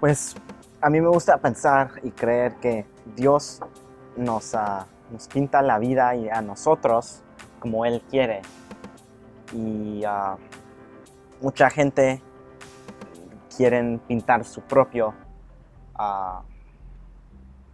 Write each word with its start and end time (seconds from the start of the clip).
Pues 0.00 0.34
a 0.82 0.90
mí 0.90 1.00
me 1.00 1.08
gusta 1.08 1.38
pensar 1.38 1.92
y 2.02 2.10
creer 2.10 2.56
que 2.56 2.84
Dios 3.16 3.60
nos, 4.16 4.54
ah, 4.54 4.86
pinta 5.32 5.62
la 5.62 5.78
vida 5.78 6.14
y 6.14 6.28
a 6.28 6.42
nosotros 6.42 7.22
como 7.60 7.86
Él 7.86 8.02
quiere. 8.10 8.42
Y 9.54 10.04
ah, 10.04 10.36
mucha 11.40 11.70
gente 11.70 12.20
quieren 13.56 13.98
pintar 14.06 14.44
su 14.44 14.60
propio 14.60 15.14
ah, 15.94 16.42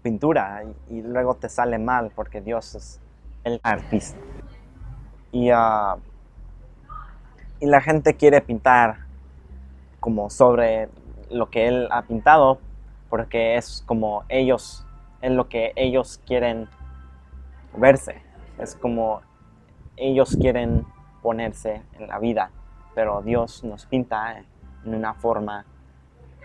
pintura 0.02 0.62
y, 0.88 1.02
luego 1.02 1.34
te 1.34 1.48
sale 1.48 1.78
mal 1.78 2.12
porque 2.14 2.40
Dios 2.40 2.76
es 2.76 3.00
el 3.42 3.58
artista. 3.64 4.20
Y, 5.32 5.48
y 5.48 7.66
la 7.66 7.80
gente 7.80 8.14
quiere 8.14 8.40
pintar 8.42 9.06
como 9.98 10.30
sobre 10.30 10.88
lo 11.32 11.50
que 11.50 11.66
él 11.66 11.88
ha 11.90 12.02
pintado 12.02 12.58
porque 13.12 13.56
es 13.56 13.82
como 13.86 14.24
ellos, 14.28 14.86
es 15.20 15.30
lo 15.32 15.48
que 15.48 15.72
ellos 15.76 16.20
quieren 16.26 16.68
verse. 17.76 18.22
Es 18.58 18.74
como 18.74 19.20
ellos 19.96 20.36
quieren 20.40 20.86
ponerse 21.22 21.82
en 21.98 22.08
la 22.08 22.18
vida, 22.18 22.50
pero 22.94 23.20
Dios 23.20 23.64
nos 23.64 23.84
pinta 23.84 24.38
en 24.84 24.94
una 24.94 25.12
forma 25.14 25.66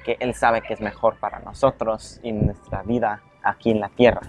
que 0.04 0.18
Él 0.20 0.34
sabe 0.34 0.62
que 0.62 0.74
es 0.74 0.82
mejor 0.82 1.16
para 1.20 1.40
nosotros 1.40 2.20
y 2.24 2.32
nuestra 2.32 2.84
vida 2.84 3.22
aquí 3.44 3.72
en 3.72 3.80
la 3.80 3.90
tierra. 3.90 4.22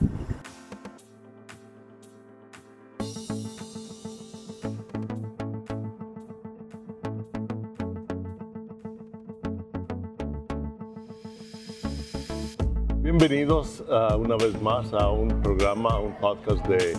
Bienvenidos 13.28 13.84
uh, 13.90 14.16
una 14.16 14.36
vez 14.36 14.58
más 14.62 14.94
a 14.94 15.10
un 15.10 15.28
programa, 15.42 15.90
a 15.90 15.98
un 15.98 16.14
podcast 16.14 16.66
de 16.66 16.94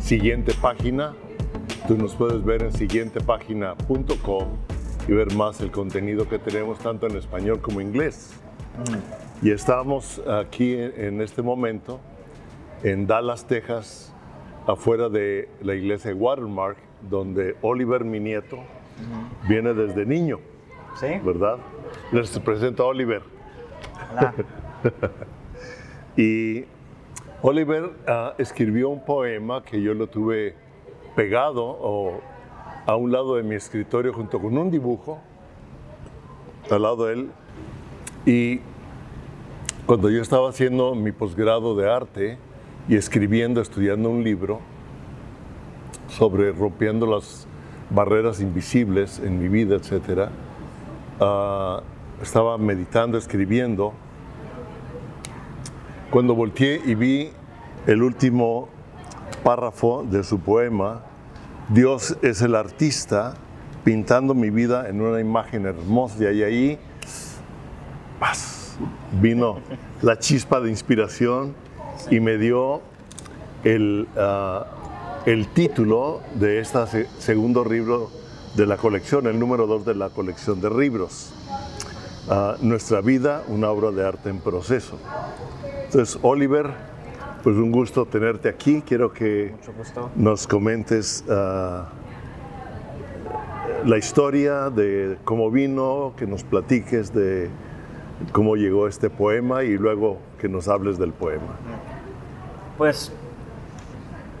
Siguiente 0.00 0.52
Página. 0.60 1.14
Tú 1.86 1.96
nos 1.96 2.16
puedes 2.16 2.44
ver 2.44 2.64
en 2.64 2.72
siguientepágina.com 2.72 4.48
y 5.06 5.12
ver 5.12 5.32
más 5.34 5.60
el 5.60 5.70
contenido 5.70 6.28
que 6.28 6.40
tenemos 6.40 6.80
tanto 6.80 7.06
en 7.06 7.16
español 7.16 7.60
como 7.60 7.80
inglés. 7.80 8.32
Y 9.40 9.52
estamos 9.52 10.20
aquí 10.26 10.74
en 10.76 11.20
este 11.20 11.42
momento 11.42 12.00
en 12.82 13.06
Dallas, 13.06 13.46
Texas, 13.46 14.12
afuera 14.66 15.08
de 15.08 15.48
la 15.62 15.76
iglesia 15.76 16.10
de 16.10 16.16
Watermark, 16.16 16.78
donde 17.08 17.54
Oliver, 17.62 18.02
mi 18.02 18.18
nieto, 18.18 18.58
viene 19.48 19.74
desde 19.74 20.04
niño. 20.04 20.40
¿Sí? 20.96 21.20
¿Verdad? 21.22 21.58
Les 22.10 22.36
presento 22.40 22.82
a 22.82 22.86
Oliver. 22.86 23.22
Hola. 24.10 24.34
Y 26.18 26.64
Oliver 27.42 27.92
ah, 28.08 28.34
escribió 28.38 28.88
un 28.88 29.04
poema 29.04 29.62
que 29.62 29.80
yo 29.80 29.94
lo 29.94 30.08
tuve 30.08 30.56
pegado 31.14 31.64
o 31.64 32.20
a 32.86 32.96
un 32.96 33.12
lado 33.12 33.36
de 33.36 33.44
mi 33.44 33.54
escritorio 33.54 34.12
junto 34.12 34.40
con 34.40 34.58
un 34.58 34.68
dibujo 34.68 35.20
al 36.68 36.82
lado 36.82 37.06
de 37.06 37.12
él. 37.12 37.30
Y 38.26 38.60
cuando 39.86 40.10
yo 40.10 40.20
estaba 40.20 40.48
haciendo 40.48 40.96
mi 40.96 41.12
posgrado 41.12 41.76
de 41.76 41.88
arte 41.88 42.36
y 42.88 42.96
escribiendo, 42.96 43.60
estudiando 43.60 44.10
un 44.10 44.24
libro 44.24 44.58
sobre 46.08 46.50
rompiendo 46.50 47.06
las 47.06 47.46
barreras 47.90 48.40
invisibles 48.40 49.20
en 49.20 49.38
mi 49.40 49.48
vida, 49.48 49.76
etc., 49.76 50.30
ah, 51.20 51.80
estaba 52.20 52.58
meditando, 52.58 53.16
escribiendo 53.16 53.94
cuando 56.10 56.34
volteé 56.34 56.80
y 56.84 56.94
vi 56.94 57.30
el 57.86 58.02
último 58.02 58.68
párrafo 59.44 60.04
de 60.08 60.24
su 60.24 60.40
poema, 60.40 61.02
Dios 61.68 62.16
es 62.22 62.40
el 62.42 62.54
artista 62.54 63.34
pintando 63.84 64.34
mi 64.34 64.50
vida 64.50 64.88
en 64.88 65.00
una 65.00 65.20
imagen 65.20 65.66
hermosa. 65.66 66.32
Y 66.32 66.42
ahí, 66.42 66.78
¡paz! 68.18 68.58
vino 69.20 69.58
la 70.02 70.18
chispa 70.18 70.60
de 70.60 70.70
inspiración 70.70 71.54
y 72.10 72.20
me 72.20 72.38
dio 72.38 72.80
el, 73.64 74.08
ah, 74.16 74.66
el 75.26 75.48
título 75.48 76.20
de 76.34 76.60
este 76.60 77.08
segundo 77.18 77.64
libro 77.64 78.10
de 78.54 78.66
la 78.66 78.76
colección, 78.76 79.26
el 79.26 79.38
número 79.38 79.66
dos 79.66 79.84
de 79.84 79.94
la 79.94 80.10
colección 80.10 80.60
de 80.60 80.70
libros. 80.70 81.32
Ah, 82.28 82.56
nuestra 82.60 83.00
vida, 83.00 83.42
una 83.48 83.70
obra 83.70 83.90
de 83.90 84.06
arte 84.06 84.30
en 84.30 84.38
proceso. 84.38 84.98
Entonces, 85.88 86.18
Oliver, 86.20 86.70
pues 87.42 87.56
un 87.56 87.72
gusto 87.72 88.04
tenerte 88.04 88.50
aquí. 88.50 88.82
Quiero 88.82 89.10
que 89.10 89.54
nos 90.16 90.46
comentes 90.46 91.24
ah, 91.30 91.88
la 93.86 93.96
historia 93.96 94.68
de 94.68 95.16
cómo 95.24 95.50
vino, 95.50 96.12
que 96.18 96.26
nos 96.26 96.44
platiques 96.44 97.14
de 97.14 97.48
cómo 98.32 98.56
llegó 98.56 98.86
este 98.86 99.08
poema 99.08 99.64
y 99.64 99.78
luego 99.78 100.18
que 100.38 100.46
nos 100.46 100.68
hables 100.68 100.98
del 100.98 101.14
poema. 101.14 101.56
Pues 102.76 103.10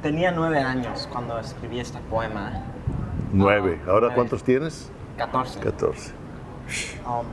tenía 0.02 0.32
nueve 0.32 0.58
años 0.58 1.08
cuando 1.10 1.38
escribí 1.38 1.80
este 1.80 1.98
poema. 2.10 2.62
Nueve. 3.32 3.80
Ah, 3.86 3.92
¿Ahora 3.92 4.00
nueve. 4.00 4.14
cuántos 4.16 4.44
tienes? 4.44 4.90
14. 5.16 5.60
14. 5.60 6.12
Um, 7.06 7.24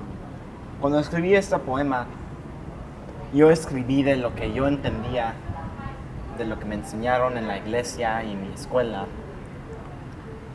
cuando 0.80 1.00
escribí 1.00 1.36
este 1.36 1.60
poema, 1.60 2.08
yo 3.36 3.52
escribí 3.52 4.02
de 4.02 4.16
lo 4.16 4.34
que 4.34 4.54
yo 4.54 4.66
entendía, 4.66 5.34
de 6.38 6.46
lo 6.46 6.58
que 6.58 6.64
me 6.64 6.76
enseñaron 6.76 7.38
en 7.38 7.50
la 7.50 7.58
iglesia 7.58 8.24
y 8.24 8.32
en 8.32 8.48
mi 8.48 8.54
escuela. 8.54 9.08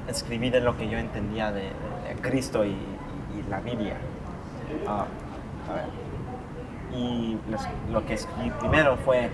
Escribí 0.08 0.48
de 0.48 0.60
lo 0.60 0.78
que 0.78 0.88
yo 0.88 0.96
entendía 0.96 1.52
de, 1.52 1.72
Cristo 2.22 2.64
y, 2.64 2.76
la 3.48 3.60
Biblia. 3.60 3.96
Ah. 4.86 5.06
Y 6.94 7.36
lo 7.90 8.04
que 8.06 8.14
escribí 8.14 8.50
primero 8.58 8.96
fue 8.96 9.30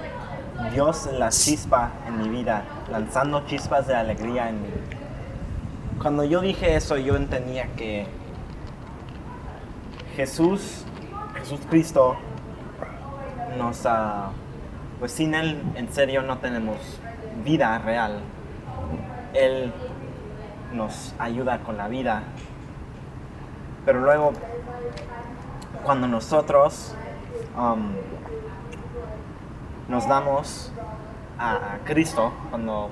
Dios 0.73 1.09
la 1.12 1.29
chispa 1.29 1.93
en 2.06 2.23
mi 2.23 2.29
vida, 2.29 2.65
lanzando 2.91 3.47
chispas 3.47 3.87
de 3.87 3.95
alegría 3.95 4.49
en 4.49 4.62
mí. 4.62 4.69
Cuando 6.01 6.25
yo 6.25 6.41
dije 6.41 6.77
eso, 6.77 6.97
yo 6.97 7.17
entendía 7.17 7.69
que 7.77 8.06
Jesús, 10.17 10.85
Jesús 11.39 11.61
Cristo, 11.69 12.17
nos, 13.56 13.84
ah, 13.87 14.31
pues 15.00 15.12
sin 15.12 15.34
Él 15.34 15.62
en 15.75 15.93
serio 15.93 16.22
no 16.22 16.39
tenemos 16.39 16.77
vida 17.44 17.78
real. 17.78 18.21
Él 19.34 19.72
nos 20.72 21.15
ayuda 21.19 21.59
con 21.61 21.77
la 21.77 21.89
vida. 21.89 22.22
Pero 23.84 24.00
luego, 24.00 24.33
cuando 25.84 26.09
nosotros 26.09 26.94
um, 27.56 27.93
nos 29.88 30.09
damos 30.09 30.73
a, 31.38 31.78
Cristo, 31.84 32.33
cuando 32.50 32.88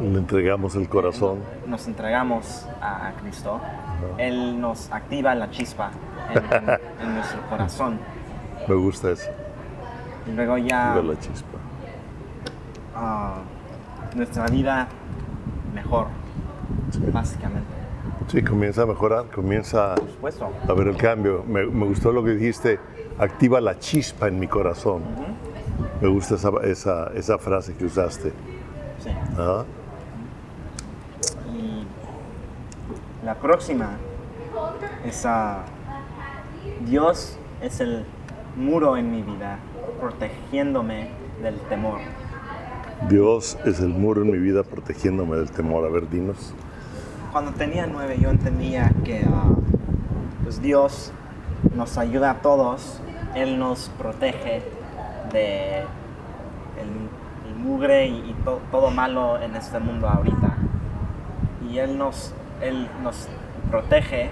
Le 0.00 0.18
entregamos 0.18 0.74
el 0.74 0.88
corazón. 0.88 1.38
nos 1.66 1.86
entregamos 1.86 2.66
a, 2.80 3.12
Cristo, 3.20 3.60
Él 4.18 4.60
nos 4.60 4.90
activa 4.90 5.34
la 5.34 5.50
chispa 5.50 5.90
en, 6.34 6.38
en- 6.52 6.80
en 7.00 7.14
nuestro 7.14 7.40
corazón. 7.48 7.98
Me 8.68 8.74
gusta 8.74 9.10
eso, 9.10 9.30
Y 10.26 10.32
luego 10.32 10.58
ya 10.58 10.94
ver 10.94 11.04
la 11.04 11.18
chispa. 11.18 11.58
ah, 12.96 13.34
nuestra 14.14 14.46
vida 14.46 14.88
mejor, 15.74 16.06
Sí. 16.90 17.00
básicamente. 17.12 17.66
Sí, 18.28 18.42
comienza 18.42 18.82
a 18.82 18.86
mejorar, 18.86 19.26
comienza 19.34 19.94
a 19.94 20.72
ver 20.72 20.88
el 20.88 20.96
cambio. 20.96 21.44
Me, 21.46 21.66
me 21.66 21.84
gustó 21.86 22.12
lo 22.12 22.22
que 22.24 22.30
dijiste, 22.30 22.78
activa 23.18 23.60
la 23.60 23.78
chispa 23.78 24.28
en 24.28 24.38
mi 24.38 24.46
corazón. 24.48 25.02
Me 26.00 26.08
gusta 26.08 26.36
esa, 26.36 26.50
esa, 26.62 27.06
esa 27.14 27.38
frase 27.38 27.74
que 27.74 27.84
usaste. 27.84 28.32
Sí. 29.02 29.10
Ajá. 29.32 29.64
Y 31.52 31.86
la 33.26 33.34
próxima 33.34 33.90
es 35.04 35.26
Dios 36.86 37.38
es 37.60 37.80
el 37.80 38.04
muro 38.56 38.96
en 38.96 39.10
mi 39.10 39.22
vida, 39.22 39.58
protegiéndome 40.04 41.08
del 41.42 41.58
temor. 41.70 41.98
Dios 43.08 43.56
es 43.64 43.80
el 43.80 43.88
muro 43.88 44.20
en 44.20 44.30
mi 44.32 44.38
vida 44.38 44.62
protegiéndome 44.62 45.36
del 45.36 45.50
temor. 45.50 45.86
A 45.86 45.88
ver, 45.88 46.10
dinos. 46.10 46.52
Cuando 47.32 47.52
tenía 47.52 47.86
nueve 47.86 48.18
yo 48.20 48.28
entendía 48.28 48.90
que 49.02 49.24
ah, 49.26 49.44
pues 50.42 50.60
Dios 50.60 51.10
nos 51.74 51.96
ayuda 51.96 52.32
a 52.32 52.34
todos, 52.42 53.00
Él 53.34 53.58
nos 53.58 53.88
protege 53.98 54.62
de 55.32 55.78
el, 55.80 57.48
el 57.48 57.56
mugre 57.56 58.06
y, 58.06 58.16
y 58.30 58.36
to- 58.44 58.60
todo 58.70 58.90
malo 58.90 59.40
en 59.40 59.56
este 59.56 59.78
mundo 59.78 60.06
ahorita. 60.06 60.54
Y 61.70 61.78
Él 61.78 61.96
nos, 61.96 62.34
Él 62.60 62.88
nos 63.02 63.26
protege 63.70 64.28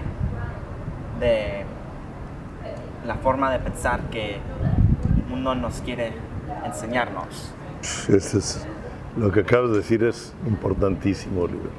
de 1.18 1.64
la 3.06 3.14
forma 3.16 3.50
de 3.50 3.58
pensar 3.58 4.00
que 4.10 4.36
mundo 5.32 5.54
nos 5.54 5.80
quiere 5.80 6.12
enseñarnos. 6.64 7.52
Eso 8.08 8.38
es, 8.38 8.66
lo 9.16 9.30
que 9.32 9.40
acabas 9.40 9.70
de 9.70 9.76
decir 9.78 10.04
es 10.04 10.32
importantísimo, 10.46 11.42
Oliver. 11.42 11.70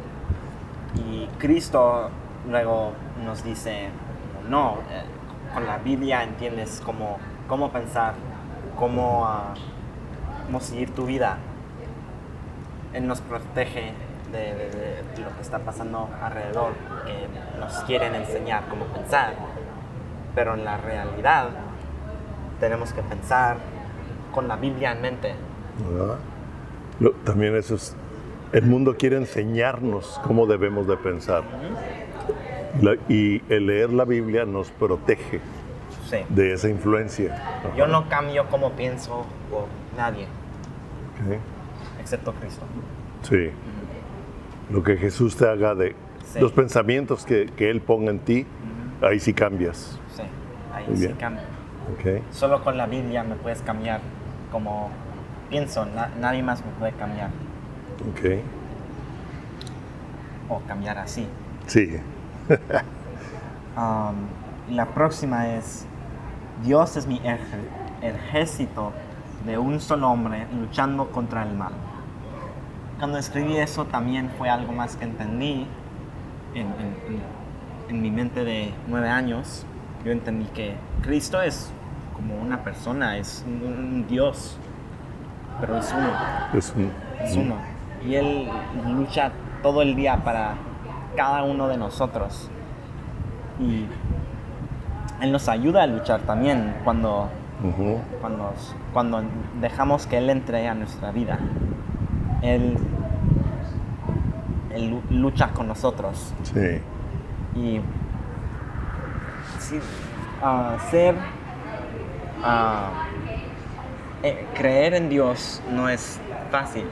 Y 0.95 1.27
Cristo 1.39 2.09
luego 2.49 2.93
nos 3.25 3.43
dice, 3.43 3.89
no, 4.49 4.77
eh, 4.91 5.03
con 5.53 5.65
la 5.65 5.77
Biblia 5.77 6.23
entiendes 6.23 6.81
cómo, 6.85 7.17
cómo 7.47 7.71
pensar, 7.71 8.13
cómo, 8.77 9.25
ah, 9.25 9.53
cómo 10.45 10.59
seguir 10.59 10.89
tu 10.93 11.05
vida. 11.05 11.37
Él 12.93 13.07
nos 13.07 13.21
protege 13.21 13.93
de, 14.31 14.39
de- 14.39 15.03
de 15.15 15.21
lo 15.23 15.33
que 15.35 15.41
está 15.41 15.59
pasando 15.59 16.09
alrededor, 16.21 16.73
que 17.05 17.59
nos 17.59 17.73
quieren 17.85 18.13
enseñar 18.15 18.63
cómo 18.69 18.85
pensar. 18.85 19.33
Pero 20.35 20.53
en 20.55 20.65
la 20.65 20.77
realidad 20.77 21.49
tenemos 22.59 22.93
que 22.93 23.01
pensar 23.01 23.57
con 24.31 24.47
la 24.47 24.55
Biblia 24.55 24.91
en 24.93 25.01
mente. 25.01 25.33
¿verdad? 25.91 26.17
Lo- 26.99 27.11
también 27.23 27.55
eso 27.55 27.75
es, 27.75 27.95
el 28.51 28.63
mundo 28.65 28.95
quiere 28.97 29.17
enseñarnos 29.17 30.19
cómo 30.25 30.45
debemos 30.45 30.87
de 30.87 30.97
pensar. 30.97 31.43
La- 32.81 32.95
y 33.09 33.41
el 33.49 33.67
leer 33.67 33.91
la 33.91 34.05
Biblia 34.05 34.45
nos 34.45 34.69
protege 34.71 35.39
Sí. 36.09 36.17
de 36.29 36.53
esa 36.53 36.69
influencia. 36.69 37.41
Yo 37.77 37.87
no 37.87 38.07
cambio 38.09 38.45
cómo 38.49 38.71
pienso 38.71 39.25
por 39.49 39.65
nadie, 39.97 40.27
excepto 41.99 42.33
Cristo. 42.33 42.63
Sí. 43.23 43.49
Lo 44.71 44.83
que 44.83 44.97
Jesús 44.97 45.35
te 45.35 45.47
haga 45.47 45.75
de 45.75 45.95
Sí. 46.25 46.39
los 46.39 46.51
pensamientos 46.51 47.25
que, 47.25 47.47
que 47.47 47.69
Él 47.69 47.81
ponga 47.81 48.11
en 48.11 48.19
ti, 48.19 48.45
ahí 49.01 49.19
sí 49.19 49.33
cambias. 49.33 49.99
Sí, 50.15 50.23
ahí 50.73 50.85
Muy 50.87 50.97
sí 50.97 51.05
bien. 51.07 51.17
cambio. 51.17 51.43
Ok. 51.91 52.21
Solo 52.31 52.63
con 52.63 52.77
la 52.77 52.85
Biblia 52.85 53.23
me 53.23 53.35
puedes 53.35 53.61
cambiar 53.61 53.99
como 54.51 54.89
pienso, 55.49 55.85
na- 55.85 56.09
nadie 56.19 56.41
más 56.43 56.63
me 56.65 56.71
puede 56.73 56.93
cambiar 56.93 57.29
Ok. 58.09 58.39
o 60.49 60.59
cambiar 60.67 60.97
así. 60.97 61.27
Sigue. 61.67 62.01
Um, 63.75 64.27
y 64.69 64.75
la 64.75 64.85
próxima 64.85 65.47
es, 65.55 65.87
Dios 66.63 66.95
es 66.95 67.07
mi 67.07 67.17
ejer- 67.21 67.39
ejército 68.03 68.91
de 69.47 69.57
un 69.57 69.79
solo 69.79 70.11
hombre 70.11 70.45
luchando 70.59 71.09
contra 71.09 71.41
el 71.41 71.55
mal. 71.55 71.71
Cuando 72.99 73.17
escribí 73.17 73.57
eso 73.57 73.85
también 73.85 74.29
fue 74.37 74.47
algo 74.47 74.73
más 74.73 74.95
que 74.95 75.05
entendí 75.05 75.65
en, 76.53 76.67
en- 76.67 76.97
en- 77.07 77.23
en 77.95 78.01
mi 78.03 78.11
mente 78.11 78.43
de 78.43 78.71
nueve 78.87 79.09
años. 79.09 79.65
Yo 80.05 80.11
entendí 80.11 80.45
que 80.53 80.75
Cristo 81.03 81.41
es 81.41 81.71
como 82.15 82.35
una 82.35 82.63
persona, 82.63 83.17
es 83.17 83.43
un, 83.45 83.63
un 83.67 84.07
Dios, 84.07 84.57
pero 85.59 85.77
es 85.77 85.93
uno. 85.93 86.09
Es 86.57 86.73
un- 86.75 86.91
es 87.21 87.35
uno. 87.35 87.55
Y 88.05 88.15
Él 88.15 88.49
lucha 88.87 89.31
todo 89.61 89.81
el 89.81 89.95
día 89.95 90.17
para 90.23 90.55
cada 91.15 91.43
uno 91.43 91.67
de 91.67 91.77
nosotros. 91.77 92.49
Y 93.59 93.85
Él 95.21 95.31
nos 95.31 95.47
ayuda 95.47 95.83
a 95.83 95.87
luchar 95.87 96.21
también 96.21 96.75
cuando, 96.83 97.29
cuando, 98.21 98.53
cuando 98.93 99.23
dejamos 99.61 100.05
que 100.07 100.17
Él 100.17 100.29
entre 100.29 100.67
a 100.67 100.73
nuestra 100.73 101.11
vida. 101.11 101.39
Él, 102.41 102.77
Él 104.71 104.89
lu- 104.89 105.03
lucha 105.09 105.49
con 105.53 105.67
nosotros. 105.67 106.33
Sí. 106.43 106.79
Y 107.55 107.79
sí, 109.59 109.79
ah, 110.43 110.77
ser, 110.91 111.15
eh, 114.23 114.45
creer 114.53 114.93
en 114.93 115.09
Dios 115.09 115.61
no 115.69 115.89
es 115.89 116.19
fácil. 116.51 116.85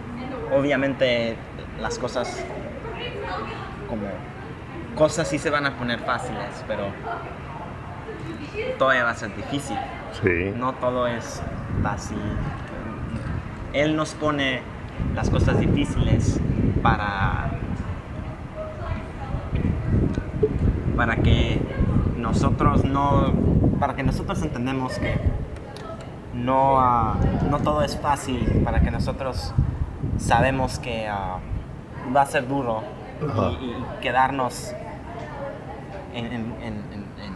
Obviamente 0.54 1.36
las 1.80 1.98
cosas 1.98 2.44
como 3.88 4.08
cosas 4.96 5.28
sí 5.28 5.38
se 5.38 5.50
van 5.50 5.66
a 5.66 5.78
poner 5.78 6.00
fáciles, 6.00 6.64
pero 6.68 6.84
todavía 8.78 9.04
va 9.04 9.12
a 9.12 9.16
ser 9.16 9.36
difícil. 9.36 9.78
Sí. 10.22 10.54
No 10.56 10.74
todo 10.74 11.08
es 11.08 11.42
fácil. 11.82 12.18
Él 13.74 13.96
nos 13.96 14.14
pone 14.14 14.62
las 15.16 15.30
cosas 15.30 15.60
difíciles 15.60 16.40
para 16.82 17.52
para 20.96 21.16
que 21.16 21.60
nosotros 22.32 22.86
no 22.86 23.34
para 23.80 23.94
que 23.96 24.04
nosotros 24.04 24.42
entendemos 24.42 24.98
que 25.00 25.20
no 26.34 26.80
ah, 26.80 27.16
no 27.50 27.58
todo 27.60 27.82
es 27.84 27.98
fácil 27.98 28.62
para 28.64 28.80
que 28.80 28.90
nosotros 28.90 29.54
sabemos 30.18 30.80
que 30.80 31.08
ah, 31.10 31.40
va 32.16 32.22
a 32.22 32.26
ser 32.26 32.48
duro 32.48 32.84
y, 33.22 33.66
y 33.66 33.86
quedarnos 34.02 34.74
en, 36.14 36.26
en- 36.26 36.32
en- 36.62 36.84
en- 36.94 37.06
en 37.26 37.34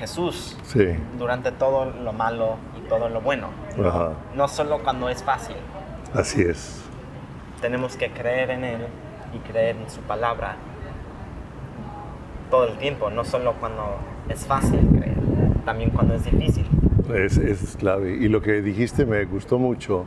Jesús 0.00 0.56
Sí. 0.64 0.86
durante 1.18 1.52
todo 1.52 1.84
lo 1.84 2.12
malo 2.12 2.56
y 2.76 2.88
todo 2.88 3.08
lo 3.08 3.20
bueno. 3.20 3.46
Ajá. 3.78 4.10
No 4.34 4.48
solo 4.48 4.80
cuando 4.82 5.08
es 5.08 5.22
fácil. 5.22 5.56
Así 6.14 6.42
es. 6.42 6.82
Tenemos 7.60 7.96
que 7.96 8.10
creer 8.10 8.50
en 8.50 8.64
Él 8.64 8.86
y 9.34 9.38
creer 9.38 9.76
en 9.76 9.88
su 9.88 10.00
palabra 10.00 10.56
todo 12.52 12.68
el 12.68 12.76
tiempo, 12.76 13.08
no 13.08 13.24
solo 13.24 13.54
cuando 13.58 13.96
es 14.28 14.46
fácil 14.46 14.78
creer, 14.90 15.16
también 15.64 15.88
cuando 15.88 16.12
es 16.14 16.22
difícil. 16.22 16.66
Es, 17.14 17.38
es 17.38 17.76
clave. 17.78 18.14
Y 18.14 18.28
lo 18.28 18.42
que 18.42 18.60
dijiste 18.60 19.06
me 19.06 19.24
gustó 19.24 19.58
mucho. 19.58 20.04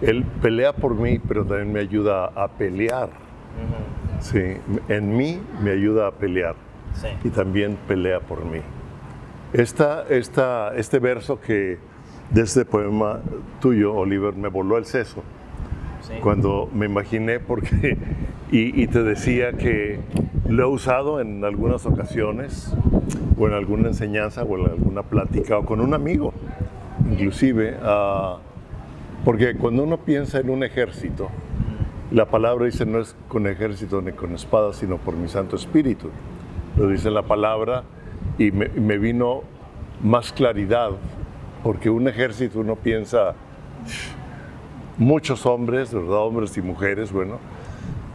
Él 0.00 0.24
pelea 0.40 0.72
por 0.72 0.94
mí, 0.94 1.18
pero 1.18 1.44
también 1.44 1.74
me 1.74 1.80
ayuda 1.80 2.32
a 2.34 2.48
pelear. 2.48 3.10
Ujú, 3.10 4.20
Sí. 4.20 4.56
En 4.88 5.14
mí 5.14 5.42
me 5.62 5.72
ayuda 5.72 6.06
a 6.06 6.10
pelear. 6.12 6.54
Sí, 6.94 7.08
y 7.22 7.28
también 7.28 7.76
pelea 7.86 8.20
por 8.20 8.46
mí. 8.46 8.60
Esta, 9.52 10.04
esta, 10.08 10.74
este 10.76 10.98
verso 11.00 11.38
que 11.38 11.78
de 12.30 12.40
este 12.40 12.64
poema 12.64 13.20
tuyo, 13.60 13.92
Oliver, 13.94 14.32
me 14.34 14.48
voló 14.48 14.78
el 14.78 14.86
seso 14.86 15.22
sí. 16.00 16.14
cuando 16.22 16.66
me 16.72 16.86
imaginé 16.86 17.40
porque 17.40 17.98
y, 18.56 18.86
te 18.86 19.02
decía 19.02 19.54
que 19.54 19.98
lo 20.48 20.62
he 20.62 20.66
usado 20.66 21.20
en 21.20 21.44
algunas 21.44 21.86
ocasiones 21.86 22.72
o 23.36 23.48
en 23.48 23.52
alguna 23.52 23.88
enseñanza 23.88 24.44
o 24.44 24.56
en 24.56 24.70
alguna 24.70 25.02
plática 25.02 25.58
o 25.58 25.64
con 25.64 25.80
un 25.80 25.92
amigo 25.92 26.32
inclusive 27.10 27.76
ah, 27.82 28.38
porque 29.24 29.56
cuando 29.56 29.82
uno 29.82 29.96
piensa 29.96 30.38
en 30.38 30.50
un 30.50 30.62
ejército 30.62 31.30
la 32.12 32.26
palabra 32.26 32.66
dice 32.66 32.86
no 32.86 33.00
es 33.00 33.16
con 33.26 33.48
ejército 33.48 34.00
ni 34.00 34.12
con 34.12 34.32
espada 34.36 34.72
sino 34.72 34.98
por 34.98 35.16
mi 35.16 35.26
Santo 35.26 35.56
Espíritu 35.56 36.10
lo 36.76 36.86
dice 36.86 37.10
la 37.10 37.22
palabra 37.22 37.82
y 38.38 38.52
me, 38.52 38.68
me 38.68 38.98
vino 38.98 39.42
más 40.00 40.32
claridad 40.32 40.90
porque 41.64 41.90
un 41.90 42.06
ejército 42.06 42.60
uno 42.60 42.76
piensa 42.76 43.34
muchos 44.96 45.44
hombres, 45.44 45.92
¿verdad? 45.92 46.18
Hombres 46.18 46.56
y 46.56 46.62
mujeres, 46.62 47.10
bueno, 47.10 47.38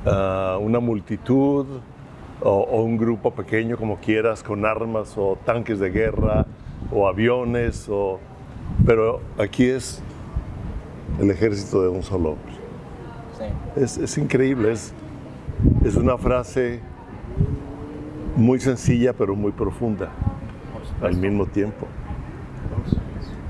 ah, 0.05 0.57
una 0.61 0.79
multitud 0.79 1.65
o, 2.41 2.49
o 2.49 2.83
un 2.83 2.97
grupo 2.97 3.31
pequeño, 3.31 3.77
como 3.77 3.97
quieras, 3.97 4.43
con 4.43 4.65
armas 4.65 5.17
o 5.17 5.37
tanques 5.45 5.79
de 5.79 5.89
guerra 5.89 6.45
o 6.91 7.07
aviones, 7.07 7.87
o, 7.89 8.19
pero 8.85 9.21
aquí 9.37 9.65
es 9.65 10.01
el 11.19 11.29
ejército 11.31 11.81
de 11.81 11.89
un 11.89 12.03
solo 12.03 12.31
hombre. 12.31 12.53
sí. 13.37 13.81
Es, 13.81 13.97
es 13.97 14.17
increíble, 14.17 14.71
es, 14.71 14.93
es 15.83 15.95
una 15.95 16.17
frase 16.17 16.81
muy 18.35 18.59
sencilla 18.59 19.13
pero 19.13 19.35
muy 19.35 19.51
profunda 19.51 20.09
al 21.01 21.15
mismo 21.15 21.45
tiempo. 21.45 21.87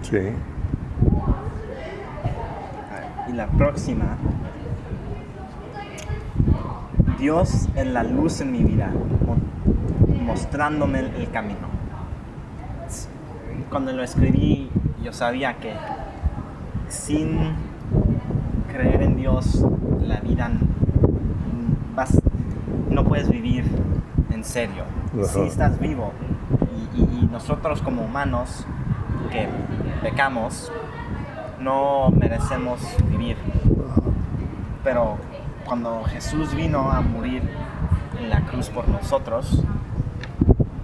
Sí, 0.01 0.17
Y 3.29 3.33
la 3.33 3.47
próxima. 3.47 4.17
Dios 7.19 7.67
es 7.75 7.87
la 7.87 8.03
luz 8.03 8.39
en 8.41 8.51
mi 8.51 8.63
vida, 8.63 8.87
mo- 9.25 9.37
mostrándome 10.25 10.99
el, 10.99 11.29
camino. 11.31 11.67
Cuando 13.69 13.91
lo 13.91 14.03
escribí, 14.03 14.69
yo 15.03 15.11
sabía 15.13 15.55
que 15.57 15.73
sin 16.87 17.37
creer 18.71 19.01
en 19.03 19.15
Dios, 19.17 19.65
la 20.01 20.19
vida 20.21 20.49
vas- 21.95 22.19
no 22.89 23.03
puedes 23.03 23.29
vivir 23.29 23.65
en 24.31 24.43
serio. 24.43 24.83
Si 25.25 25.41
estás 25.41 25.79
vivo 25.79 26.13
y, 26.95 27.01
y- 27.01 27.19
y 27.23 27.29
nosotros 27.31 27.81
como 27.81 28.03
humanos 28.03 28.65
que 29.31 29.47
pecamos, 30.01 30.71
no 31.59 32.09
merecemos 32.11 32.79
vivir. 33.11 33.35
Pero 34.83 35.17
cuando 35.69 36.03
Jesús 36.05 36.53
vino 36.55 36.91
a 36.91 36.99
morir 37.01 37.43
en 38.19 38.29
la 38.29 38.41
cruz 38.41 38.69
por 38.69 38.87
nosotros, 38.89 39.63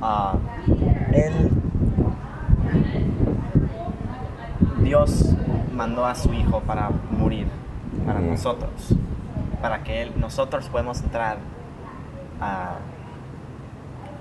ah, 0.02 0.36
Él 1.12 1.50
Dios 4.84 5.34
mandó 5.74 6.06
a 6.06 6.14
su 6.16 6.32
Hijo 6.34 6.60
para 6.62 6.92
morir 7.12 7.48
para 8.06 8.20
nosotros, 8.20 8.70
para 9.62 9.82
que 9.84 10.04
él, 10.04 10.12
nosotros 10.18 10.68
podamos 10.70 11.02
entrar 11.02 11.38
a, 12.40 12.76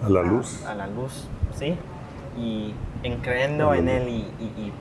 A 0.02 0.09
la 0.09 0.23
luz. 0.23 0.64
a 0.64 0.75
la 0.75 0.87
luz, 0.87 1.28
¿sí? 1.54 1.76
Y 2.38 2.73
en 3.02 3.21
creyendo 3.21 3.75
en. 3.75 3.88
Él 3.90 4.09
y, 4.09 4.12
y- 4.42 4.44
y 4.56 4.73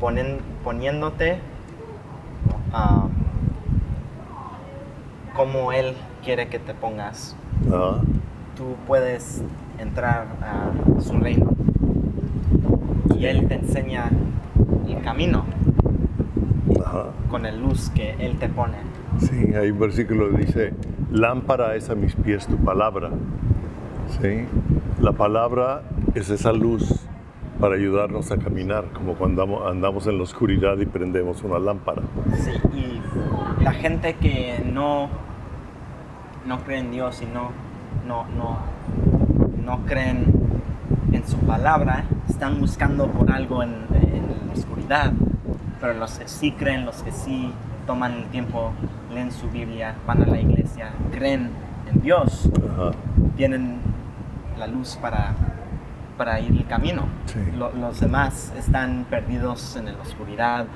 ponen- 0.00 0.40
poniéndote 0.62 1.38
ah, 2.74 3.06
como 5.40 5.72
Él 5.72 5.94
quiere 6.22 6.48
que 6.48 6.58
te 6.58 6.74
pongas, 6.74 7.34
tú 8.58 8.76
puedes 8.86 9.42
entrar 9.78 10.26
a 10.42 11.00
su 11.00 11.14
reino. 11.18 11.48
Y 13.18 13.24
Él 13.24 13.48
te 13.48 13.54
enseña 13.54 14.10
el 14.86 15.00
camino 15.00 15.46
ajá. 16.84 17.06
con 17.30 17.44
la 17.44 17.52
luz 17.52 17.88
que 17.88 18.16
Él 18.18 18.36
te 18.38 18.50
pone. 18.50 18.76
Sí, 19.20 19.54
hay 19.54 19.70
un 19.70 19.78
versículo 19.78 20.28
que 20.30 20.44
dice, 20.44 20.74
lámpara 21.10 21.74
es 21.74 21.88
a 21.88 21.94
mis 21.94 22.14
pies 22.16 22.46
tu 22.46 22.58
palabra. 22.58 23.08
Sí, 24.20 24.44
la 25.00 25.12
palabra 25.12 25.84
es 26.14 26.28
esa 26.28 26.52
luz 26.52 27.06
para 27.58 27.76
ayudarnos 27.76 28.30
a 28.30 28.36
caminar, 28.36 28.84
como 28.92 29.14
cuando 29.14 29.42
andamos- 29.42 29.70
andamos 29.70 30.06
en 30.06 30.18
la 30.18 30.24
oscuridad 30.24 30.76
y 30.76 30.84
prendemos 30.84 31.42
una 31.42 31.58
lámpara. 31.58 32.02
Sí, 32.36 32.50
y 32.76 33.62
la 33.64 33.72
gente 33.72 34.14
que 34.16 34.62
no, 34.70 35.08
no 36.46 36.58
cree 36.60 36.78
en 36.78 36.90
Dios 36.90 37.22
y 37.22 37.26
no, 37.26 37.50
no, 38.06 38.24
no, 38.36 38.58
no 39.64 39.78
creen 39.86 40.24
en 41.12 41.26
su 41.26 41.36
palabra, 41.38 42.04
están 42.28 42.60
buscando 42.60 43.06
por 43.08 43.30
algo 43.32 43.62
en, 43.62 43.74
en 43.94 44.26
la 44.46 44.52
oscuridad. 44.54 45.12
Pero 45.80 45.94
los 45.94 46.18
que 46.18 46.28
sí 46.28 46.52
creen, 46.52 46.84
los 46.84 47.02
que 47.02 47.12
sí 47.12 47.52
toman 47.86 48.12
el 48.12 48.24
tiempo, 48.26 48.72
leen 49.12 49.32
su 49.32 49.48
Biblia, 49.50 49.94
van 50.06 50.22
a 50.22 50.26
la 50.26 50.40
iglesia, 50.40 50.90
creen 51.10 51.50
en 51.92 52.00
Dios, 52.02 52.48
Ajá. 52.56 52.90
tienen 53.36 53.78
la 54.58 54.66
luz 54.66 54.96
para, 55.00 55.32
para 56.18 56.38
ir 56.40 56.52
el 56.52 56.66
camino. 56.66 57.04
Sí. 57.26 57.38
Lo- 57.56 57.72
los 57.72 57.98
demás 58.00 58.52
están 58.56 59.06
perdidos 59.08 59.74
en 59.76 59.86
la 59.86 59.92
oscuridad, 60.02 60.66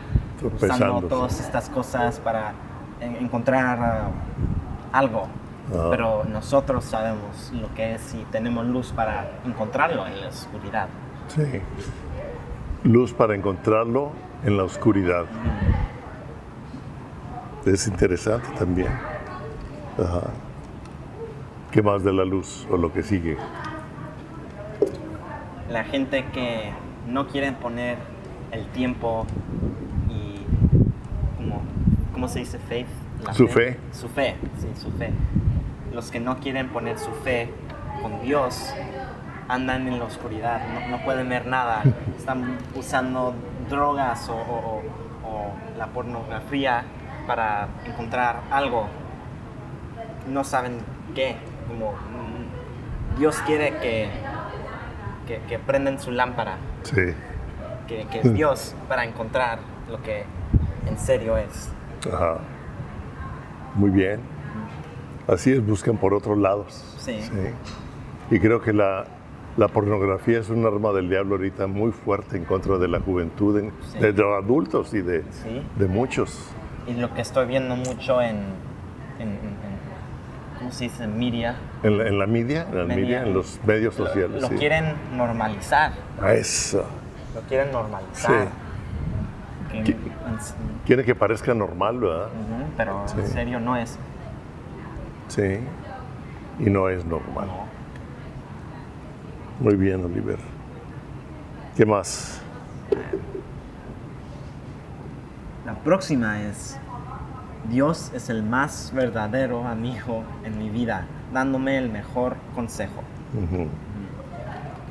usando 0.42 1.02
todas 1.02 1.38
estas 1.40 1.68
cosas 1.68 2.18
para 2.20 2.52
en- 3.00 3.16
encontrar 3.16 3.78
ah, 3.80 4.08
algo. 4.92 5.26
Ajá. 5.72 5.90
Pero 5.90 6.24
nosotros 6.24 6.84
sabemos 6.84 7.52
lo 7.52 7.72
que 7.74 7.94
es 7.94 8.14
y 8.14 8.24
tenemos 8.30 8.66
luz 8.66 8.92
para 8.92 9.30
encontrarlo 9.44 10.06
en 10.06 10.20
la 10.20 10.28
oscuridad. 10.28 10.88
Sí. 11.28 11.42
Luz 12.84 13.12
para 13.12 13.34
encontrarlo 13.34 14.12
en 14.44 14.56
la 14.56 14.64
oscuridad. 14.64 15.24
Es 17.64 17.86
interesante 17.86 18.48
también. 18.58 18.92
Ajá. 19.98 20.30
¿Qué 21.70 21.82
más 21.82 22.04
de 22.04 22.12
la 22.12 22.24
luz 22.24 22.66
o 22.70 22.76
lo 22.76 22.92
que 22.92 23.02
sigue? 23.02 23.38
La 25.70 25.84
gente 25.84 26.26
que 26.26 26.72
no 27.08 27.26
quieren 27.26 27.54
poner 27.54 27.96
el 28.52 28.66
tiempo 28.68 29.26
y 30.08 30.44
como 31.36 31.62
¿cómo 32.12 32.28
se 32.28 32.40
dice 32.40 32.58
faith? 32.58 32.86
La 33.24 33.32
Su 33.32 33.48
fe. 33.48 33.78
Su 33.92 34.08
fe, 34.08 34.36
sí, 34.58 34.68
su 34.80 34.90
fe. 34.92 35.10
Los 35.94 36.10
que 36.10 36.18
no 36.20 36.38
quieren 36.40 36.68
poner 36.70 36.98
su 36.98 37.10
fe 37.12 37.48
con 38.02 38.20
Dios 38.22 38.74
andan 39.48 39.86
en 39.86 39.98
la 39.98 40.06
oscuridad, 40.06 40.60
no, 40.72 40.96
no 40.96 41.04
pueden 41.04 41.28
ver 41.28 41.46
nada, 41.46 41.82
están 42.18 42.58
usando 42.74 43.34
drogas 43.70 44.28
o, 44.28 44.34
o- 44.34 44.82
o- 45.24 45.28
o 45.28 45.52
la 45.78 45.86
pornografía 45.88 46.84
para 47.26 47.68
encontrar 47.86 48.40
algo. 48.50 48.88
No 50.28 50.42
saben 50.44 50.78
qué, 51.14 51.36
como 51.68 51.92
mm, 51.92 53.18
Dios 53.18 53.38
quiere 53.46 53.76
que, 53.78 54.08
que, 55.26 55.38
que 55.48 55.58
prendan 55.58 56.00
su 56.00 56.10
lámpara, 56.10 56.56
Sí. 56.82 57.14
que, 57.86 58.06
que 58.10 58.18
es 58.20 58.34
Dios 58.34 58.74
para 58.88 59.04
encontrar 59.04 59.58
lo 59.88 60.02
que 60.02 60.24
en 60.88 60.98
serio 60.98 61.36
es. 61.36 61.70
Ajá. 62.12 62.38
Muy 63.74 63.90
bien. 63.90 64.20
Así 65.26 65.52
es, 65.52 65.64
buscan 65.66 65.96
por 65.96 66.12
otros 66.14 66.36
lados. 66.38 66.96
Sí. 66.98 67.18
Y 68.30 68.38
creo 68.40 68.60
que 68.60 68.72
la, 68.72 69.04
la 69.56 69.68
pornografía 69.68 70.38
es 70.38 70.50
un 70.50 70.66
arma 70.66 70.92
del 70.92 71.08
diablo 71.08 71.36
ahorita 71.36 71.66
muy 71.66 71.92
fuerte 71.92 72.36
en 72.36 72.44
contra 72.44 72.76
de 72.78 72.88
la 72.88 73.00
juventud, 73.00 73.58
en- 73.58 73.72
Sí. 73.92 73.98
de 73.98 74.12
los 74.12 74.42
adultos 74.42 74.92
y 74.94 75.00
de, 75.02 75.22
Sí. 75.22 75.62
de 75.76 75.86
muchos. 75.86 76.50
Y 76.86 76.94
lo 76.94 77.12
que 77.14 77.22
estoy 77.22 77.46
viendo 77.46 77.74
mucho 77.76 78.20
en, 78.20 78.36
en, 79.18 79.28
en- 79.28 79.28
en- 79.30 80.58
¿cómo 80.58 80.70
se 80.70 80.84
dice? 80.84 81.06
Media. 81.06 81.56
En 81.82 81.96
la, 81.98 82.08
en 82.08 82.18
la 82.18 82.26
media, 82.26 82.66
en 82.70 82.78
la 82.78 82.84
Media. 82.84 83.02
media, 83.04 83.22
en 83.22 83.34
los 83.34 83.58
medios 83.66 83.98
Lo, 83.98 84.06
sociales. 84.06 84.42
lo 84.42 84.48
sí. 84.48 84.54
quieren 84.56 84.94
normalizar. 85.16 85.92
A 86.20 86.34
eso. 86.34 86.84
Lo 87.34 87.40
quieren 87.42 87.72
normalizar. 87.72 88.48
Que- 89.72 89.84
¿Qué? 89.84 89.90
en- 89.92 89.98
Quiere 90.86 91.04
que 91.04 91.14
parezca 91.14 91.54
normal, 91.54 91.98
¿verdad? 91.98 92.28
Pero 92.76 93.02
en 93.16 93.26
Sí. 93.26 93.32
serio 93.32 93.58
no 93.60 93.76
es. 93.76 93.98
Sí. 95.34 95.58
Y 96.60 96.70
no 96.70 96.88
es 96.88 97.04
normal. 97.04 97.48
No. 97.48 97.64
Muy 99.60 99.74
bien, 99.74 100.04
Oliver. 100.04 100.38
¿Qué 101.76 101.84
más? 101.84 102.40
La 105.66 105.74
próxima 105.74 106.40
es, 106.42 106.78
Dios 107.68 108.12
es 108.14 108.30
el 108.30 108.44
más 108.44 108.92
verdadero 108.94 109.66
amigo 109.66 110.22
en 110.44 110.56
mi 110.56 110.70
vida, 110.70 111.06
dándome 111.32 111.78
el 111.78 111.90
mejor 111.90 112.36
consejo. 112.54 113.02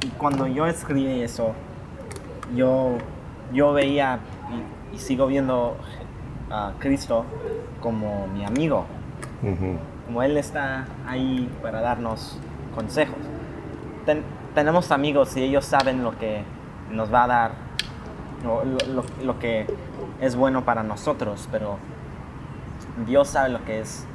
Y 0.03 0.07
cuando 0.17 0.47
yo 0.47 0.65
escribí 0.65 1.21
eso, 1.21 1.53
yo, 2.53 2.97
yo 3.53 3.71
veía 3.71 4.19
y, 4.91 4.95
y 4.95 4.99
sigo 4.99 5.27
viendo 5.27 5.77
a 6.49 6.73
Cristo 6.79 7.23
como 7.79 8.27
mi 8.27 8.43
amigo, 8.43 8.85
Ujú. 9.41 9.77
Como 10.05 10.21
Él 10.23 10.37
está 10.37 10.85
ahí 11.07 11.49
para 11.61 11.81
darnos 11.81 12.37
consejos. 12.75 13.17
Ten- 14.05 14.23
tenemos 14.53 14.91
amigos 14.91 15.35
y 15.37 15.43
ellos 15.43 15.65
saben 15.65 16.03
lo 16.03 16.17
que 16.17 16.43
nos 16.91 17.11
va 17.13 17.23
a 17.23 17.27
dar, 17.27 17.51
lo, 18.43 18.63
lo- 18.65 18.77
lo- 18.93 19.05
lo 19.23 19.39
que 19.39 19.65
es 20.21 20.35
bueno 20.35 20.63
para 20.65 20.83
nosotros, 20.83 21.47
pero 21.51 21.77
Dios 23.07 23.29
sabe 23.29 23.49
lo 23.49 23.63
que 23.65 23.79
es 23.81 24.05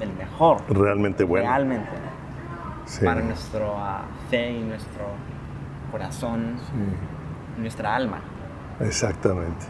el 0.00 0.12
mejor, 0.14 0.62
Realmente 0.68 1.24
bueno. 1.24 1.48
realmente, 1.48 1.90
Sí. 2.86 3.04
para 3.04 3.20
nuestra 3.20 4.02
fe 4.30 4.52
y 4.52 4.62
nuestro 4.62 5.04
corazón, 5.90 6.56
Sí. 6.58 7.60
nuestra 7.60 7.94
alma. 7.94 8.18
Exactamente. 8.80 9.66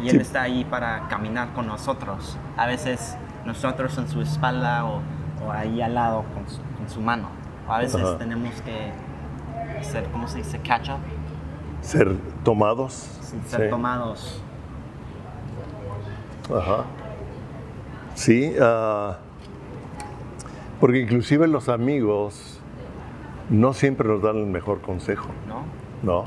Y 0.00 0.08
Él 0.08 0.16
Sí. 0.16 0.22
está 0.22 0.42
ahí 0.42 0.64
para 0.64 1.08
caminar 1.08 1.52
con 1.54 1.66
nosotros. 1.66 2.38
A 2.56 2.66
veces 2.66 3.16
nosotros 3.44 3.96
en 3.98 4.08
su 4.08 4.20
espalda 4.20 4.84
o, 4.84 5.00
o 5.46 5.52
ahí 5.52 5.80
al 5.82 5.94
lado 5.94 6.24
con 6.34 6.48
su, 6.48 6.60
con 6.78 6.88
su 6.88 7.00
mano. 7.00 7.28
O 7.68 7.72
a 7.72 7.78
veces 7.78 8.02
Ajá. 8.02 8.18
tenemos 8.18 8.52
que 8.62 8.92
hacer, 9.78 10.04
¿cómo 10.12 10.28
se 10.28 10.38
dice? 10.38 10.58
Catch 10.60 10.90
up. 10.90 10.98
Ser 11.80 12.16
tomados. 12.44 12.92
Ser 13.46 13.62
Sí. 13.64 13.70
tomados. 13.70 14.42
Ajá. 16.54 16.84
Sí, 18.14 18.54
ah, 18.60 19.16
porque 20.80 21.00
inclusive 21.00 21.46
los 21.48 21.68
amigos 21.68 22.60
no 23.48 23.72
siempre 23.72 24.08
nos 24.08 24.22
dan 24.22 24.36
el 24.36 24.46
mejor 24.46 24.80
consejo, 24.80 25.28
¿No? 25.48 25.62
¿no? 26.02 26.24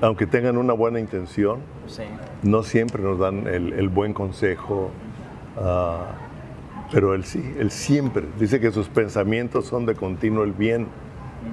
Aunque 0.00 0.26
tengan 0.26 0.56
una 0.58 0.72
buena 0.72 1.00
intención, 1.00 1.60
Sí. 1.86 2.02
no 2.42 2.62
siempre 2.62 3.02
nos 3.02 3.18
dan 3.18 3.46
el, 3.46 3.72
el 3.72 3.88
buen 3.88 4.12
consejo, 4.14 4.90
ah, 5.60 6.06
pero 6.92 7.14
él 7.14 7.24
sí, 7.24 7.42
él 7.58 7.70
siempre 7.70 8.24
dice 8.38 8.60
que 8.60 8.70
sus 8.70 8.88
pensamientos 8.88 9.66
son 9.66 9.86
de 9.86 9.94
continuo 9.94 10.44
el 10.44 10.52
bien 10.52 10.86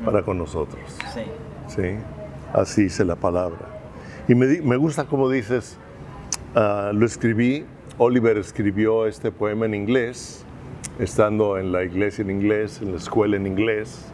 para 0.06 0.24
con 0.24 0.38
nosotros. 0.38 0.82
Sí. 1.14 1.22
Sí, 1.68 1.96
así 2.54 2.84
dice 2.84 3.06
la 3.06 3.16
palabra. 3.16 3.60
Y 4.28 4.36
me, 4.36 4.62
me 4.62 4.78
gusta 4.78 5.06
como 5.06 5.30
dices, 5.30 5.78
ah, 6.56 6.92
lo 6.94 7.06
escribí, 7.06 7.66
Oliver 7.98 8.38
escribió 8.38 9.06
este 9.08 9.32
poema 9.32 9.66
en 9.66 9.74
inglés, 9.74 10.46
estando 11.00 11.58
en 11.58 11.72
la 11.72 11.84
iglesia 11.84 12.24
en 12.24 12.32
inglés, 12.32 12.82
en 12.82 12.92
la 12.92 12.98
escuela 12.98 13.36
en 13.36 13.48
inglés. 13.48 14.12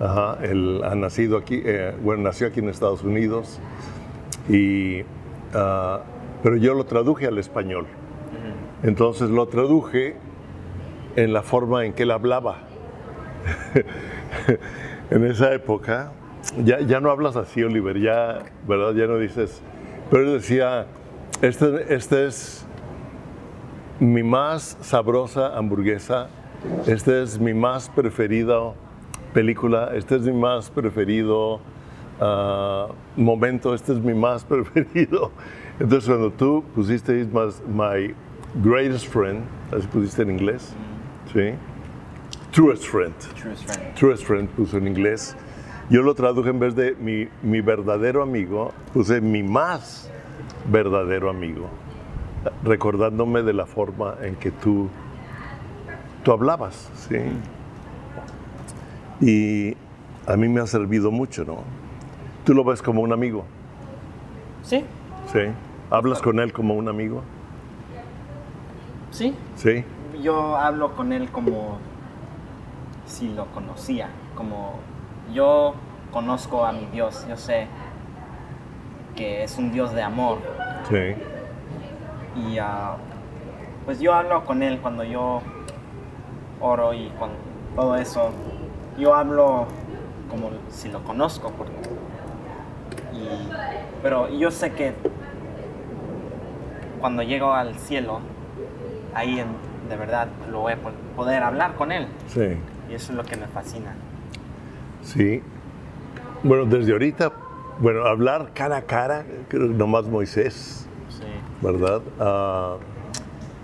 Ajá, 0.00 0.38
él 0.42 0.82
ha 0.84 0.94
nacido 0.94 1.36
aquí, 1.36 1.62
eh, 1.64 1.94
bueno, 2.02 2.22
nació 2.24 2.48
aquí 2.48 2.60
en 2.60 2.68
Estados 2.68 3.04
Unidos, 3.04 3.60
y, 4.48 5.02
ah, 5.54 6.00
pero 6.42 6.56
yo 6.56 6.74
lo 6.74 6.84
traduje 6.84 7.26
al 7.26 7.38
español. 7.38 7.86
Entonces 8.82 9.30
lo 9.30 9.46
traduje 9.46 10.16
en 11.16 11.32
la 11.32 11.42
forma 11.42 11.84
en 11.84 11.92
que 11.92 12.04
él 12.04 12.10
hablaba. 12.10 12.58
en 15.10 15.24
esa 15.26 15.52
época, 15.52 16.12
ya, 16.64 16.80
ya 16.80 17.00
no 17.00 17.10
hablas 17.10 17.36
así, 17.36 17.62
Oliver, 17.62 17.98
ya, 18.00 18.40
¿verdad? 18.66 18.94
Ya 18.94 19.06
no 19.06 19.18
dices, 19.18 19.62
Pero 20.10 20.24
él 20.24 20.32
decía, 20.34 20.86
este, 21.40 21.94
este 21.94 22.26
es 22.26 22.66
mi 24.00 24.22
más 24.22 24.76
sabrosa 24.80 25.56
hamburguesa, 25.56 26.28
este 26.86 27.22
es 27.22 27.38
mi 27.38 27.54
más 27.54 27.88
preferida 27.88 28.72
película, 29.32 29.92
este 29.94 30.16
es 30.16 30.22
mi 30.22 30.32
más 30.32 30.70
preferido 30.70 31.60
ah, 32.20 32.88
momento, 33.16 33.74
este 33.74 33.92
es 33.92 33.98
mi 33.98 34.14
más 34.14 34.44
preferido. 34.48 35.30
Entonces 35.78 36.08
cuando 36.08 36.30
tú 36.30 36.64
pusiste 36.74 37.26
my 37.68 38.14
greatest 38.62 39.08
friend, 39.08 39.42
así 39.72 39.86
pusiste 39.86 40.22
en 40.22 40.30
inglés, 40.30 40.74
¿sí? 41.32 41.54
Truest 42.52 42.84
friend. 42.84 43.14
Truest 43.40 43.64
friend. 43.64 43.94
Truest 43.94 44.24
friend 44.24 44.48
puso 44.50 44.76
en 44.78 44.86
inglés. 44.86 45.36
Yo 45.90 46.02
lo 46.02 46.14
traduje 46.14 46.50
en 46.50 46.58
vez 46.60 46.74
de 46.74 46.94
mi, 46.94 47.28
mi 47.42 47.60
verdadero 47.60 48.22
amigo, 48.22 48.72
puse 48.92 49.20
mi 49.20 49.42
más 49.42 50.10
verdadero 50.70 51.28
amigo, 51.28 51.68
recordándome 52.62 53.42
de 53.42 53.52
la 53.52 53.66
forma 53.66 54.14
en 54.22 54.36
que 54.36 54.50
tú, 54.50 54.88
tú 56.22 56.32
hablabas, 56.32 56.88
¿sí? 56.94 57.16
Y 59.20 59.76
a 60.26 60.36
mí 60.36 60.48
me 60.48 60.60
ha 60.60 60.66
servido 60.66 61.10
mucho, 61.10 61.44
¿no? 61.44 61.58
Tú 62.44 62.54
lo 62.54 62.64
ves 62.64 62.80
como 62.82 63.02
un 63.02 63.12
amigo, 63.12 63.44
Sí, 64.62 64.84
¿sí? 65.32 65.40
¿Hablas 65.90 66.22
con 66.22 66.38
él 66.40 66.52
como 66.52 66.74
un 66.74 66.88
amigo? 66.88 67.22
sí. 69.10 69.34
¿Sí? 69.56 69.84
Yo 70.22 70.56
hablo 70.56 70.94
con 70.94 71.12
él 71.12 71.30
como 71.30 71.78
si 73.06 73.28
lo 73.34 73.46
conocía, 73.46 74.08
como 74.36 74.74
yo 75.34 75.74
conozco 76.12 76.64
a 76.64 76.72
mi 76.72 76.86
Dios, 76.86 77.26
yo 77.28 77.36
sé 77.36 77.66
que 79.16 79.42
es 79.44 79.58
un 79.58 79.72
Dios 79.72 79.92
de 79.92 80.02
amor 80.02 80.38
Sí. 80.88 81.14
y 82.36 82.58
ah, 82.58 82.96
pues 83.84 84.00
yo 84.00 84.14
hablo 84.14 84.44
con 84.44 84.62
él 84.62 84.78
cuando 84.80 85.02
yo 85.04 85.42
oro 86.60 86.94
y 86.94 87.08
con 87.18 87.30
todo 87.74 87.96
eso, 87.96 88.30
yo 88.98 89.14
hablo 89.14 89.66
como 90.30 90.50
si 90.70 90.88
lo 90.88 91.02
conozco, 91.02 91.50
porque, 91.50 91.72
y- 93.12 93.48
pero 94.02 94.28
yo 94.30 94.50
sé 94.50 94.72
que 94.72 94.94
cuando 97.00 97.22
llego 97.22 97.52
al 97.52 97.74
cielo, 97.74 98.20
ahí 99.14 99.40
en- 99.40 99.71
de 99.88 99.96
verdad 99.96 100.28
lo 100.50 100.60
voy 100.60 100.72
a 100.72 100.76
po- 100.76 100.90
poder 101.16 101.42
hablar 101.42 101.74
con 101.74 101.92
él 101.92 102.06
Sí. 102.28 102.56
y 102.90 102.94
eso 102.94 103.12
es 103.12 103.16
lo 103.16 103.24
que 103.24 103.36
me 103.36 103.46
fascina. 103.46 103.94
Sí. 105.02 105.42
Bueno, 106.42 106.64
desde 106.66 106.92
ahorita, 106.92 107.32
bueno, 107.78 108.04
hablar 108.06 108.50
cara 108.54 108.78
a 108.78 108.82
cara, 108.82 109.24
creo 109.48 109.68
que 109.68 109.74
nomás 109.74 110.06
Moisés, 110.06 110.88
Sí, 111.08 111.24
¿verdad? 111.60 112.00
Ah, 112.18 112.76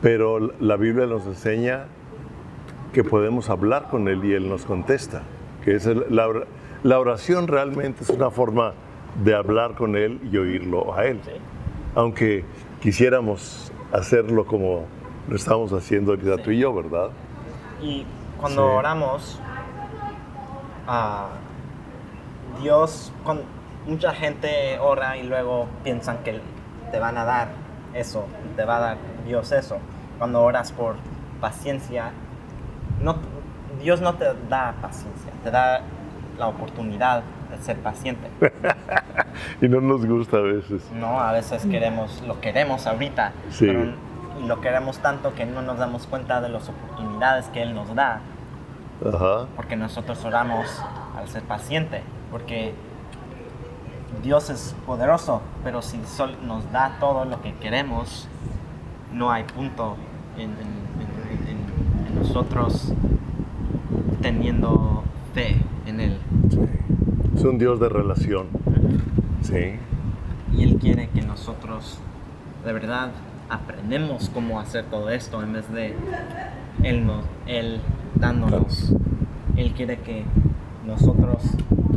pero 0.03 0.39
la 0.61 0.77
Biblia 0.77 1.07
nos 1.07 1.27
enseña 1.27 1.87
que 2.93 3.03
podemos 3.05 3.51
hablar 3.51 3.89
con 3.91 4.09
Él 4.09 4.25
y 4.25 4.33
Él 4.35 4.49
nos 4.49 4.65
contesta. 4.65 5.23
Que 5.65 5.75
es 5.75 5.87
el- 5.87 6.05
la, 6.11 6.27
la 6.85 6.99
oración 7.01 7.49
realmente 7.49 8.03
es 8.05 8.11
una 8.11 8.31
forma 8.31 8.73
de 9.25 9.35
hablar 9.35 9.75
con 9.75 9.97
Él 9.97 10.21
y 10.31 10.37
oírlo 10.37 10.95
a 10.95 11.05
Él. 11.07 11.21
sí. 11.25 11.33
Aunque 11.95 12.45
quisiéramos 12.81 13.73
hacerlo 13.93 14.47
como 14.47 14.85
lo 15.29 15.37
estamos 15.37 15.73
haciendo 15.73 16.13
ahorita 16.13 16.37
Sí. 16.37 16.43
tú 16.43 16.51
y 16.51 16.59
yo, 16.59 16.75
¿verdad? 16.75 17.11
Y 17.83 18.05
cuando 18.41 18.63
Sí. 18.63 18.75
oramos, 18.77 19.41
ah, 20.87 21.29
Dios, 22.61 23.13
con, 23.25 23.43
mucha 23.87 24.13
gente 24.13 24.79
ora 24.81 25.17
y 25.17 25.23
luego 25.23 25.67
piensan 25.85 26.19
que 26.19 26.41
te 26.91 26.99
van 26.99 27.17
a 27.17 27.25
dar 27.25 27.49
eso, 27.95 28.27
te 28.57 28.65
va 28.65 28.77
a 28.77 28.81
dar 28.81 28.97
Dios 29.27 29.51
eso. 29.53 29.79
Cuando 30.19 30.43
oras 30.43 30.73
por 30.73 30.97
paciencia, 31.41 32.11
no, 33.01 33.17
Dios 33.83 34.01
no 34.01 34.15
te 34.15 34.27
da 34.51 34.75
paciencia, 34.83 35.33
te 35.43 35.51
da 35.51 35.81
la 36.39 36.49
oportunidad 36.49 37.23
de 37.51 37.59
ser 37.63 37.77
paciente. 37.79 38.29
Y 39.61 39.69
no 39.69 39.81
nos 39.81 40.05
gusta 40.05 40.39
a 40.39 40.41
veces. 40.41 40.83
No, 40.93 41.21
a 41.21 41.33
veces 41.33 41.65
queremos, 41.67 42.23
lo 42.27 42.41
queremos 42.41 42.87
ahorita, 42.89 43.33
Sí. 43.51 43.67
pero 43.67 43.93
y 44.43 44.47
lo 44.47 44.61
queremos 44.61 44.99
tanto 44.99 45.35
que 45.35 45.47
no 45.47 45.63
nos 45.63 45.79
damos 45.79 46.07
cuenta 46.07 46.41
de 46.41 46.49
las 46.49 46.69
oportunidades 46.69 47.47
que 47.47 47.63
Él 47.63 47.75
nos 47.75 47.95
da 47.95 48.21
porque 49.57 49.77
nosotros 49.77 50.25
oramos 50.25 50.67
al 51.17 51.29
ser 51.29 51.43
paciente, 51.45 52.03
porque 52.31 52.75
Dios 54.23 54.51
es 54.51 54.75
poderoso, 54.87 55.41
pero 55.63 55.83
si 55.83 56.01
sol 56.05 56.37
nos 56.45 56.71
da 56.73 56.97
todo 56.99 57.25
lo 57.25 57.41
que 57.41 57.55
queremos, 57.55 58.27
no 59.13 59.31
hay 59.31 59.45
punto 59.45 59.97
en, 60.37 60.51
en- 60.51 60.57
en- 60.59 61.49
en- 61.49 62.07
en 62.09 62.19
nosotros 62.19 62.93
teniendo 64.23 65.03
fe 65.35 65.57
en 65.87 66.01
Él. 66.01 66.19
Sí. 66.51 66.59
Es 67.37 67.45
un 67.45 67.59
Dios 67.59 67.79
de 67.81 67.89
relación. 67.89 68.47
Sí. 69.43 69.79
Y 70.53 70.65
Él 70.65 70.79
quiere 70.81 71.09
que 71.11 71.23
nosotros 71.23 71.99
de 72.65 72.73
verdad 72.73 73.11
aprendemos 73.49 74.31
cómo 74.33 74.61
hacer 74.61 74.85
todo 74.87 75.11
esto 75.11 75.43
en 75.43 75.53
vez 75.55 75.73
de 75.73 75.95
Él, 76.83 77.07
nos, 77.07 77.25
él 77.47 77.81
dándonos. 78.15 78.93
Él 79.57 79.73
quiere 79.73 79.99
que 79.99 80.25
nosotros, 80.87 81.43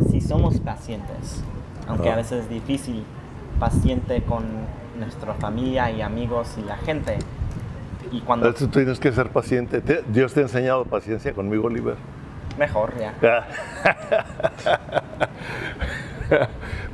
si 0.10 0.20
somos 0.22 0.60
pacientes, 0.60 1.44
aunque 1.88 2.10
a 2.10 2.16
veces 2.16 2.44
es 2.44 2.50
difícil, 2.50 3.04
paciente 3.60 4.24
con 4.24 4.44
nuestra 5.00 5.34
familia 5.36 5.92
y 5.92 6.02
amigos 6.02 6.56
y 6.58 6.64
la 6.66 6.78
gente. 6.78 7.18
Y 8.12 8.22
cuando 8.22 8.54
tú 8.54 8.68
tienes 8.68 9.00
que 9.00 9.12
ser 9.12 9.30
paciente. 9.30 9.80
Te- 9.82 10.04
Dios 10.08 10.34
te 10.34 10.40
ha 10.42 10.44
enseñado 10.44 10.84
paciencia 10.86 11.34
conmigo, 11.34 11.68
Oliver. 11.68 11.96
mejor 12.58 12.94
ya. 13.00 13.14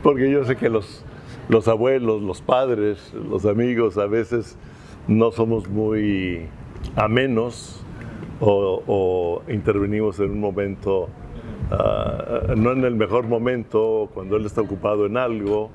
Porque 0.03 0.29
yo 0.29 0.43
sé 0.45 0.55
que 0.55 0.69
los, 0.69 1.03
los 1.49 1.67
abuelos, 1.67 2.21
los 2.21 2.41
padres, 2.41 3.13
los 3.13 3.45
amigos 3.45 3.97
a 3.97 4.05
veces 4.05 4.57
no 5.07 5.31
somos 5.31 5.69
muy 5.69 6.47
amenos 6.95 7.81
o, 8.39 8.83
o 8.87 9.51
intervenimos 9.51 10.19
en 10.19 10.31
un 10.31 10.39
momento, 10.39 11.09
ah, 11.71 12.53
no 12.55 12.71
en 12.71 12.83
el 12.83 12.95
mejor 12.95 13.27
momento, 13.27 14.09
cuando 14.13 14.35
él 14.35 14.45
está 14.45 14.61
ocupado 14.61 15.05
en 15.05 15.17
algo. 15.17 15.69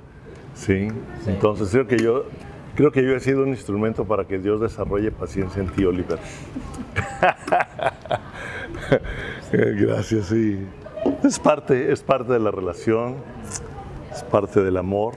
¿sí? 0.54 0.88
Sí. 1.24 1.30
Entonces 1.30 1.70
creo 1.70 1.86
que 1.86 1.98
yo 1.98 2.24
creo 2.74 2.90
que 2.92 3.02
yo 3.02 3.14
he 3.14 3.20
sido 3.20 3.42
un 3.42 3.50
instrumento 3.50 4.04
para 4.04 4.26
que 4.26 4.38
Dios 4.38 4.60
desarrolle 4.60 5.10
paciencia 5.10 5.62
en 5.62 5.68
ti, 5.68 5.84
Oliver. 5.84 6.18
Gracias, 9.52 10.26
sí. 10.26 10.66
Es 11.24 11.38
parte, 11.38 11.92
es 11.92 12.02
parte 12.02 12.32
de 12.32 12.38
la 12.38 12.50
relación, 12.50 13.16
es 14.12 14.22
parte 14.22 14.62
del 14.62 14.76
amor. 14.76 15.14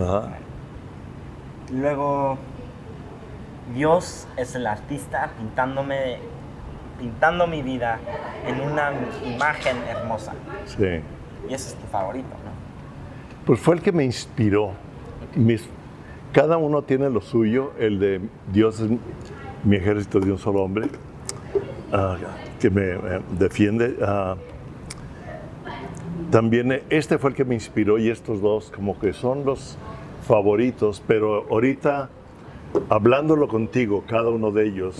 Ajá. 0.00 0.30
Luego, 1.72 2.36
Dios 3.74 4.26
es 4.36 4.54
el 4.54 4.66
artista 4.66 5.30
pintándome, 5.38 6.18
pintando 6.98 7.46
mi 7.46 7.62
vida 7.62 7.98
en 8.46 8.60
una 8.60 8.90
imagen 9.24 9.76
hermosa. 9.88 10.32
Sí. 10.66 11.00
Y 11.48 11.54
ese 11.54 11.70
es 11.70 11.74
tu 11.76 11.86
favorito, 11.86 12.28
¿no? 12.28 12.50
Pues 13.46 13.60
fue 13.60 13.74
el 13.76 13.82
que 13.82 13.92
me 13.92 14.04
inspiró. 14.04 14.72
Mis- 15.34 15.68
cada 16.32 16.56
uno 16.58 16.82
tiene 16.82 17.08
lo 17.10 17.20
suyo, 17.20 17.72
el 17.78 17.98
de 17.98 18.20
Dios 18.52 18.80
es 18.80 18.90
mi 19.64 19.76
ejército 19.76 20.20
de 20.20 20.32
un 20.32 20.38
solo 20.38 20.62
hombre, 20.62 20.88
ah, 21.92 22.16
que 22.60 22.70
me 22.70 22.82
eh, 22.92 23.20
defiende. 23.38 23.96
ah. 24.02 24.34
También 26.30 26.82
este 26.90 27.18
fue 27.18 27.30
el 27.30 27.36
que 27.36 27.44
me 27.44 27.54
inspiró 27.54 27.98
y 27.98 28.08
estos 28.08 28.40
dos 28.40 28.70
como 28.74 28.98
que 28.98 29.12
son 29.12 29.44
los 29.44 29.76
favoritos, 30.26 31.02
pero 31.06 31.46
ahorita 31.50 32.08
hablándolo 32.88 33.48
contigo, 33.48 34.04
cada 34.06 34.28
uno 34.30 34.50
de 34.52 34.66
ellos, 34.68 34.96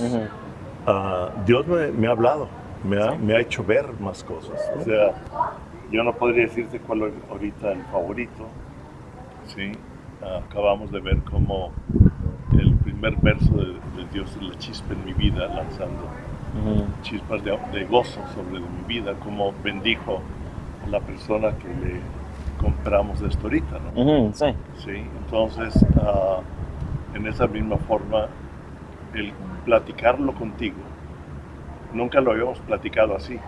ah, 0.87 1.31
Dios 1.47 1.67
me, 1.67 1.93
me 1.93 2.09
ha 2.09 2.11
hablado, 2.11 2.49
me 2.85 3.03
ha, 3.03 3.13
me 3.13 3.35
ha 3.35 3.41
hecho 3.41 3.65
ver 3.65 3.87
más 4.01 4.25
cosas. 4.25 4.61
O 4.79 4.83
sea, 4.83 5.15
yo 5.91 6.03
no 6.03 6.15
podría 6.15 6.45
decirte 6.45 6.81
cuál 6.81 7.03
es 7.03 7.13
ahorita 7.31 7.73
el 7.73 7.83
favorito. 7.85 8.47
Sí, 9.47 9.73
acabamos 10.49 10.91
de 10.91 11.01
ver 11.01 11.19
cómo 11.31 11.73
el 12.59 12.75
primer 12.77 13.17
verso 13.17 13.53
de, 13.53 13.67
de 13.67 14.09
Dios 14.13 14.37
es 14.37 14.43
la 14.43 14.59
chispa 14.59 14.95
en 14.95 15.05
mi 15.05 15.13
vida, 15.13 15.47
lanzando 15.47 16.09
chispas 17.03 17.45
de, 17.45 17.57
de 17.73 17.85
gozo 17.85 18.21
sobre 18.35 18.59
mi 18.59 18.85
vida, 18.89 19.15
como 19.23 19.53
bendijo 19.63 20.21
la 20.91 21.01
persona 21.01 21.53
que 21.59 21.69
le 21.69 22.01
compramos 22.61 23.21
esto 23.23 23.45
ahorita, 23.45 23.79
¿no? 23.79 24.33
sí. 24.35 24.47
Sí, 24.79 24.91
entonces, 25.25 25.75
ah, 26.03 26.41
en 27.15 27.27
esa 27.27 27.47
misma 27.47 27.77
forma, 27.79 28.27
el 29.15 29.33
platicarlo 29.65 30.33
contigo, 30.35 30.77
nunca 31.93 32.21
lo 32.21 32.33
habíamos 32.33 32.59
platicado 32.61 33.15
así. 33.17 33.39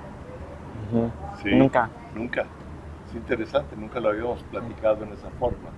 Sí, 1.42 1.50
Nunca. 1.55 1.88
Nunca. 2.14 2.44
Es 3.09 3.14
interesante, 3.16 3.74
nunca 3.76 3.98
lo 4.00 4.11
habíamos 4.11 4.42
platicado 4.44 5.05
en 5.05 5.12
esa 5.12 5.31
forma. 5.38 5.68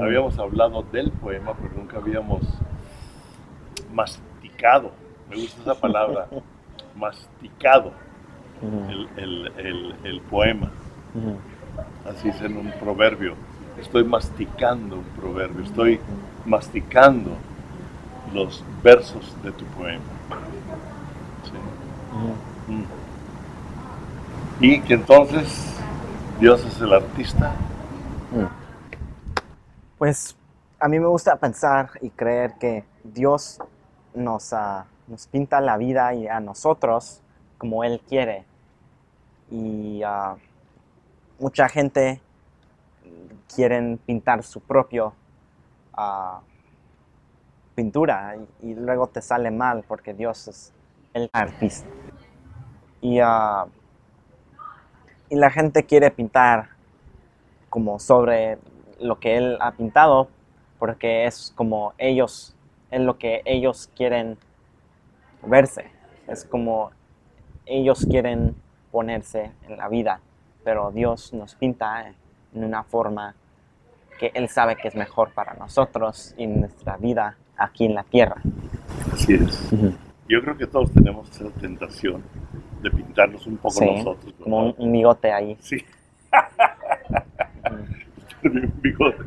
Habíamos 0.00 0.38
hablado 0.38 0.82
del 0.92 1.10
poema, 1.10 1.52
pero 1.60 1.74
nunca 1.76 1.96
habíamos 1.98 2.40
masticado, 3.92 4.92
me 5.28 5.36
gusta 5.36 5.60
esa 5.62 5.74
palabra, 5.80 6.26
masticado 6.96 7.92
el- 9.16 9.52
el- 9.58 9.94
el 10.04 10.20
poema. 10.22 10.70
Así 12.06 12.28
es 12.28 12.40
en 12.40 12.56
un 12.56 12.72
proverbio. 12.72 13.34
Estoy 13.78 14.04
masticando 14.04 14.96
un 14.96 15.04
proverbio, 15.04 15.64
estoy 15.64 16.00
masticando 16.44 17.30
los 18.32 18.64
versos 18.82 19.34
de 19.42 19.52
tu 19.52 19.64
poema. 19.66 20.02
Mm. 22.68 22.84
Y 24.60 24.80
que 24.82 24.94
entonces 24.94 25.76
Dios 26.38 26.64
es 26.64 26.80
el 26.80 26.92
artista. 26.92 27.52
Pues 29.98 30.36
a 30.78 30.88
mí 30.88 30.98
me 30.98 31.06
gusta 31.06 31.36
pensar 31.36 31.90
y 32.00 32.10
creer 32.10 32.54
que 32.58 32.84
Dios 33.04 33.58
nos, 34.14 34.52
ah, 34.52 34.86
nos 35.08 35.26
pinta 35.26 35.60
la 35.60 35.76
vida 35.76 36.14
y 36.14 36.26
a 36.28 36.40
nosotros 36.40 37.20
como 37.58 37.84
Él 37.84 38.00
quiere. 38.08 38.44
Y 39.50 40.02
ah, 40.04 40.36
mucha 41.40 41.68
gente 41.68 42.20
quieren 43.52 43.98
pintar 43.98 44.44
su 44.44 44.60
propio 44.60 45.14
ah, 45.94 46.40
pintura 47.74 48.36
y, 48.62 48.70
y 48.70 48.74
luego 48.74 49.08
te 49.08 49.20
sale 49.20 49.50
mal 49.50 49.82
porque 49.88 50.14
Dios 50.14 50.46
es 50.46 50.72
el 51.14 51.28
artista. 51.32 51.88
Y, 53.00 53.18
ah, 53.20 53.66
y 55.28 55.36
la 55.36 55.50
gente 55.50 55.84
quiere 55.84 56.10
pintar 56.10 56.68
como 57.68 57.98
sobre 57.98 58.58
lo 59.00 59.18
que 59.18 59.36
él 59.36 59.56
ha 59.60 59.72
pintado 59.72 60.28
porque 60.78 61.26
es 61.26 61.52
como 61.54 61.94
ellos, 61.98 62.56
es 62.90 63.00
lo 63.00 63.18
que 63.18 63.42
ellos 63.44 63.90
quieren 63.94 64.38
verse, 65.42 65.90
es 66.26 66.44
como 66.44 66.90
ellos 67.66 68.06
quieren 68.10 68.56
ponerse 68.90 69.52
en 69.68 69.76
la 69.76 69.88
vida, 69.88 70.20
pero 70.64 70.90
Dios 70.90 71.32
nos 71.32 71.54
pinta 71.54 72.08
en 72.54 72.64
una 72.64 72.82
forma 72.84 73.34
que 74.18 74.30
Él 74.34 74.48
sabe 74.48 74.76
que 74.76 74.88
es 74.88 74.94
mejor 74.94 75.32
para 75.32 75.54
nosotros 75.54 76.34
y 76.36 76.46
nuestra 76.46 76.96
vida 76.96 77.36
aquí 77.56 77.86
en 77.86 77.94
la 77.94 78.02
tierra. 78.04 78.36
Así 79.12 79.34
es. 79.34 79.70
Yo 80.28 80.40
creo 80.42 80.56
que 80.56 80.66
todos 80.66 80.92
tenemos 80.92 81.30
esa 81.30 81.50
tentación 81.60 82.22
de 82.82 82.90
pintarnos 82.90 83.46
un 83.46 83.56
poco 83.56 83.74
Sí, 83.74 83.90
nosotros. 83.90 84.34
Como 84.42 84.58
un, 84.58 84.66
¿verdad? 84.72 84.92
bigote 84.92 85.32
ahí. 85.32 85.56
Sí, 85.60 85.84
un 88.44 88.72
bigote. 88.80 89.22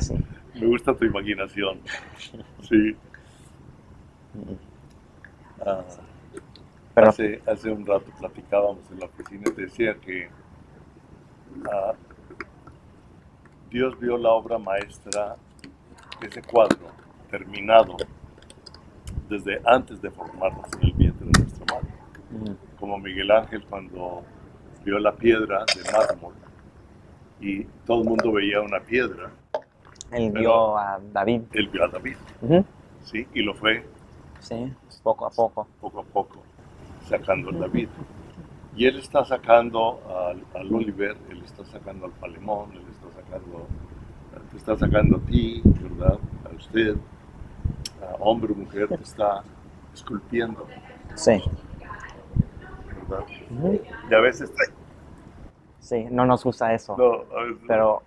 sí. 0.00 0.14
Me 0.54 0.66
gusta 0.66 0.94
tu 0.94 1.04
imaginación. 1.04 1.78
Sí. 2.62 2.96
Mm. 4.34 4.54
Pero 6.98 7.10
hace, 7.10 7.42
hace 7.46 7.70
un 7.70 7.86
rato 7.86 8.10
platicábamos 8.18 8.90
en 8.90 9.00
la 9.00 9.06
oficina 9.06 9.42
y 9.46 9.52
te 9.52 9.62
decía 9.62 9.94
que 9.94 10.28
ah, 11.70 11.92
Dios 13.70 13.98
vio 14.00 14.16
la 14.18 14.30
obra 14.30 14.58
maestra, 14.58 15.36
ese 16.22 16.42
cuadro 16.42 16.88
terminado 17.30 17.96
desde 19.28 19.60
antes 19.64 20.00
de 20.02 20.10
formarnos 20.10 20.66
en 20.80 20.86
el 20.88 20.92
vientre 20.94 21.26
de 21.26 21.40
nuestra 21.42 21.66
madre. 21.74 22.56
Como 22.80 22.98
Miguel 22.98 23.30
Ángel 23.30 23.64
cuando 23.68 24.24
vio 24.84 24.98
la 24.98 25.12
piedra 25.14 25.64
de 25.76 25.92
mármol 25.92 26.34
y 27.40 27.64
todo 27.86 28.02
el 28.02 28.08
mundo 28.08 28.32
veía 28.32 28.60
una 28.60 28.80
piedra, 28.80 29.30
Él 30.10 30.32
vio 30.32 30.76
a 30.76 30.98
David. 31.12 31.42
él 31.52 31.68
vio 31.68 31.84
a 31.84 31.88
David, 31.88 32.16
¿sí? 33.04 33.26
Y 33.34 33.42
lo 33.42 33.54
fue 33.54 33.84
Sí, 34.40 34.72
poco 35.02 35.26
a 35.26 35.30
poco. 35.30 35.68
poco 35.80 36.00
a 36.00 36.04
poco 36.04 36.47
sacando 37.08 37.50
al 37.50 37.58
David. 37.60 37.88
Y 38.76 38.86
él 38.86 38.98
está 38.98 39.24
sacando 39.24 40.00
al, 40.08 40.44
al 40.60 40.74
Oliver, 40.74 41.16
él 41.30 41.42
está 41.44 41.64
sacando 41.64 42.06
al 42.06 42.12
Palemón, 42.12 42.70
él 42.72 42.84
está 42.90 43.06
sacando, 43.22 43.66
te 44.50 44.56
está 44.56 44.76
sacando 44.76 45.16
a 45.16 45.20
ti, 45.20 45.62
¿verdad? 45.64 46.18
A 46.50 46.54
usted, 46.54 46.96
a 48.02 48.14
hombre 48.20 48.52
o 48.52 48.56
mujer, 48.56 48.88
te 48.88 49.02
está 49.02 49.42
esculpiendo, 49.92 50.66
Sí. 51.14 51.42
¿verdad? 53.08 53.24
Y 54.10 54.14
a 54.14 54.20
veces. 54.20 54.52
Sí, 55.80 56.06
no 56.10 56.24
nos 56.26 56.44
gusta 56.44 56.72
eso. 56.74 56.96
no, 56.96 57.36
a 57.36 57.42
veces, 57.44 57.62
Pero 57.66 58.02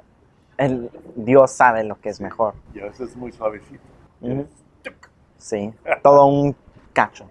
él, 0.57 0.89
Dios 1.15 1.51
sabe 1.51 1.83
lo 1.83 1.99
que 1.99 2.09
es 2.09 2.21
mejor. 2.21 2.53
y 2.73 2.79
a 2.79 2.85
veces 2.85 3.09
es 3.09 3.15
muy 3.17 3.31
suavecito. 3.33 3.81
Sí, 5.37 5.73
todo 6.03 6.27
un 6.27 6.55
cacho. 6.93 7.25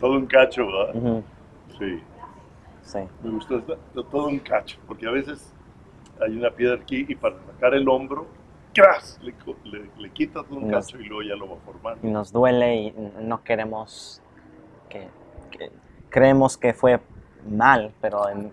Todo 0.00 0.12
un 0.12 0.26
cacho, 0.26 0.66
¿verdad? 0.66 1.22
Sí, 1.78 2.02
Sí, 2.82 2.98
me 3.20 3.30
gustó 3.30 3.60
todo 3.94 4.28
un 4.28 4.38
cacho, 4.38 4.78
porque 4.86 5.08
a 5.08 5.10
veces 5.10 5.52
hay 6.20 6.36
una 6.38 6.50
piedra 6.50 6.76
aquí 6.80 7.04
y 7.08 7.16
para 7.16 7.34
sacar 7.46 7.74
el 7.74 7.88
hombro, 7.88 8.28
¡cras! 8.72 9.18
Le, 9.22 9.34
le- 9.64 9.90
le 9.98 10.10
quitas 10.10 10.44
un 10.50 10.68
Nos- 10.70 10.86
cacho 10.86 11.00
y 11.00 11.04
luego 11.06 11.22
ya 11.28 11.34
lo 11.34 11.50
va 11.50 11.56
formando. 11.64 12.06
y 12.06 12.10
nos 12.12 12.30
duele 12.30 12.76
y 12.76 12.94
no 13.22 13.42
queremos 13.42 14.22
que, 14.88 15.08
que- 15.50 15.72
creemos 16.10 16.56
que 16.56 16.72
fue 16.74 17.00
mal, 17.50 17.92
pero 18.00 18.28
en- 18.28 18.52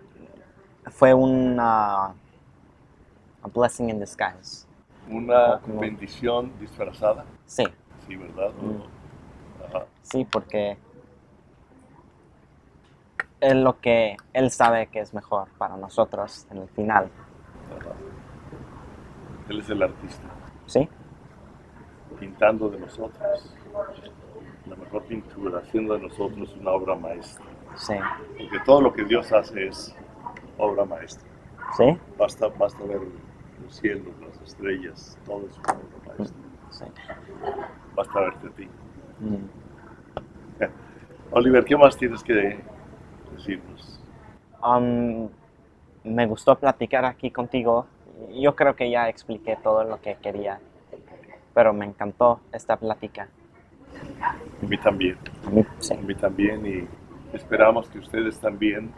fue 0.87 1.13
una 1.13 2.05
a 2.07 3.47
blessing 3.53 3.89
in 3.91 3.99
disguise. 3.99 4.65
Una 5.07 5.59
Como- 5.59 5.79
bendición 5.81 6.51
disfrazada, 6.59 7.23
Sí, 7.45 7.65
sí, 8.07 8.15
¿verdad? 8.15 8.49
Mm. 8.59 9.63
Ajá. 9.65 9.85
sí, 10.01 10.25
porque 10.25 10.75
es 13.43 13.55
lo 13.55 13.79
que 13.79 14.15
él 14.33 14.49
sabe 14.51 14.87
que 14.87 14.99
es 15.01 15.13
mejor 15.13 15.47
para 15.57 15.75
nosotros 15.77 16.47
en 16.49 16.57
el 16.59 16.69
final. 16.69 17.09
Él 19.49 19.59
es 19.59 19.69
el 19.69 19.83
artista, 19.83 20.23
Sí, 20.65 20.87
pintando 22.19 22.69
de 22.69 22.79
nosotros 22.79 23.53
la 24.65 24.75
mejor 24.77 25.03
pintura, 25.03 25.59
haciendo 25.59 25.93
de 25.95 25.99
nosotros 26.03 26.55
una 26.59 26.71
obra 26.71 26.95
maestra. 26.95 27.43
sí, 27.75 27.95
Porque 28.37 28.59
todo 28.65 28.81
lo 28.81 28.93
que 28.93 29.03
Dios 29.03 29.31
hace 29.33 29.67
es 29.67 29.93
obra 30.57 30.85
maestra. 30.85 31.27
sí, 31.75 31.97
Basta, 32.17 32.47
basta 32.47 32.81
ver 32.85 33.01
los 33.61 33.75
cielos, 33.75 34.13
las 34.21 34.41
estrellas, 34.41 35.17
todo 35.25 35.45
es 35.47 35.57
una 35.57 35.73
obra 35.73 36.15
maestra. 36.17 36.41
sí. 36.69 36.85
Basta 37.95 38.19
verte 38.21 38.47
a 38.47 38.51
ti. 38.51 38.67
Mm. 39.19 39.35
Oliver, 41.31 41.65
¿qué 41.65 41.75
más 41.75 41.97
tienes 41.97 42.23
que 42.23 42.63
decirnos? 43.33 43.99
Um, 44.63 45.29
me 46.03 46.25
gustó 46.25 46.55
platicar 46.55 47.05
aquí 47.05 47.31
contigo. 47.31 47.85
Yo 48.33 48.55
creo 48.55 48.75
que 48.75 48.89
ya 48.89 49.09
expliqué 49.09 49.57
todo 49.61 49.83
lo 49.83 50.01
que 50.01 50.15
quería, 50.15 50.59
pero 51.53 51.73
me 51.73 51.85
encantó 51.85 52.39
esta 52.51 52.77
plática. 52.77 53.27
A 54.21 54.65
mí 54.65 54.77
también, 54.77 55.17
A 55.45 55.49
mí, 55.49 55.65
sí. 55.79 55.93
a 55.93 55.97
mí 55.97 56.15
también 56.15 56.65
y 56.65 57.35
esperamos 57.35 57.89
que 57.89 57.99
ustedes 57.99 58.39
también 58.39 58.91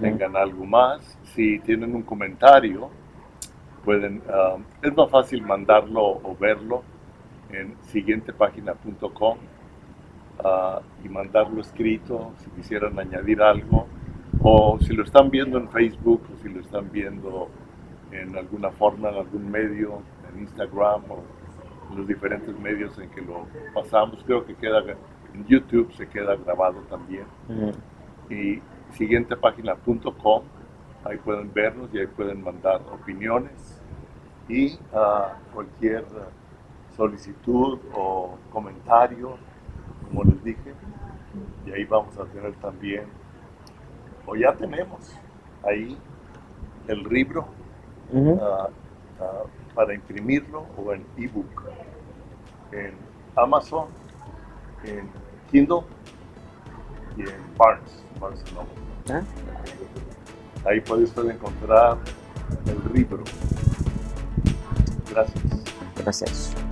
tengan 0.00 0.36
algo 0.36 0.64
más. 0.64 1.18
Si 1.34 1.58
tienen 1.60 1.94
un 1.94 2.02
comentario, 2.02 2.90
pueden, 3.84 4.22
ah, 4.28 4.56
es 4.82 4.94
más 4.94 5.10
fácil 5.10 5.42
mandarlo 5.42 6.02
o 6.02 6.36
verlo 6.38 6.82
en 7.50 7.76
siguientepágina.com 7.82 9.38
ah, 10.44 10.80
y 11.04 11.08
mandarlo 11.08 11.60
escrito 11.60 12.32
si 12.38 12.50
quisieran 12.50 12.98
añadir 12.98 13.42
algo 13.42 13.86
o 14.42 14.78
si 14.80 14.94
lo 14.94 15.04
están 15.04 15.30
viendo 15.30 15.58
en 15.58 15.68
Facebook 15.68 16.22
o 16.32 16.42
si 16.42 16.48
lo 16.48 16.60
están 16.60 16.90
viendo 16.90 17.48
en 18.12 18.36
alguna 18.36 18.70
forma, 18.70 19.08
en 19.08 19.16
algún 19.16 19.50
medio, 19.50 20.00
en 20.32 20.42
Instagram 20.42 21.02
o 21.10 21.22
en 21.90 21.98
los 21.98 22.06
diferentes 22.06 22.58
medios 22.58 22.98
en 22.98 23.10
que 23.10 23.20
lo 23.20 23.46
pasamos. 23.74 24.22
Creo 24.24 24.44
que 24.44 24.54
queda 24.54 24.82
en 25.34 25.46
YouTube, 25.46 25.92
se 25.94 26.08
queda 26.08 26.36
grabado 26.36 26.80
también 26.90 27.26
y 28.30 28.60
siguientepágina.com. 28.92 30.42
Ahí 31.04 31.18
pueden 31.18 31.52
vernos 31.52 31.88
y 31.92 31.98
ahí 31.98 32.06
pueden 32.06 32.42
mandar 32.42 32.80
opiniones 32.92 33.80
y 34.48 34.78
ah, 34.92 35.34
cualquier 35.54 36.04
solicitud 36.96 37.78
o 37.94 38.36
comentario, 38.50 39.36
como 40.08 40.24
les 40.24 40.42
dije. 40.44 40.74
Y 41.66 41.72
ahí 41.72 41.84
vamos 41.84 42.16
a 42.18 42.24
tener 42.24 42.54
también, 42.54 43.04
o 44.26 44.34
ya 44.34 44.54
tenemos 44.54 45.12
ahí 45.62 45.98
el 46.88 47.02
libro 47.02 47.46
ah, 48.40 48.68
ah, 49.20 49.42
para 49.74 49.94
imprimirlo 49.94 50.64
o 50.76 50.92
en 50.92 51.04
ebook 51.18 51.64
en 52.72 52.94
Amazon, 53.36 53.88
en 54.84 55.08
Kindle 55.50 55.82
y 57.16 57.22
en 57.22 57.56
Barnes, 57.56 58.04
Barnes. 58.20 58.44
¿Ah? 59.10 59.22
Ahí 60.64 60.80
puede 60.80 61.04
usted 61.04 61.30
encontrar 61.30 61.98
el 62.66 62.92
libro. 62.92 63.22
Gracias. 65.10 65.64
Gracias. 65.96 66.65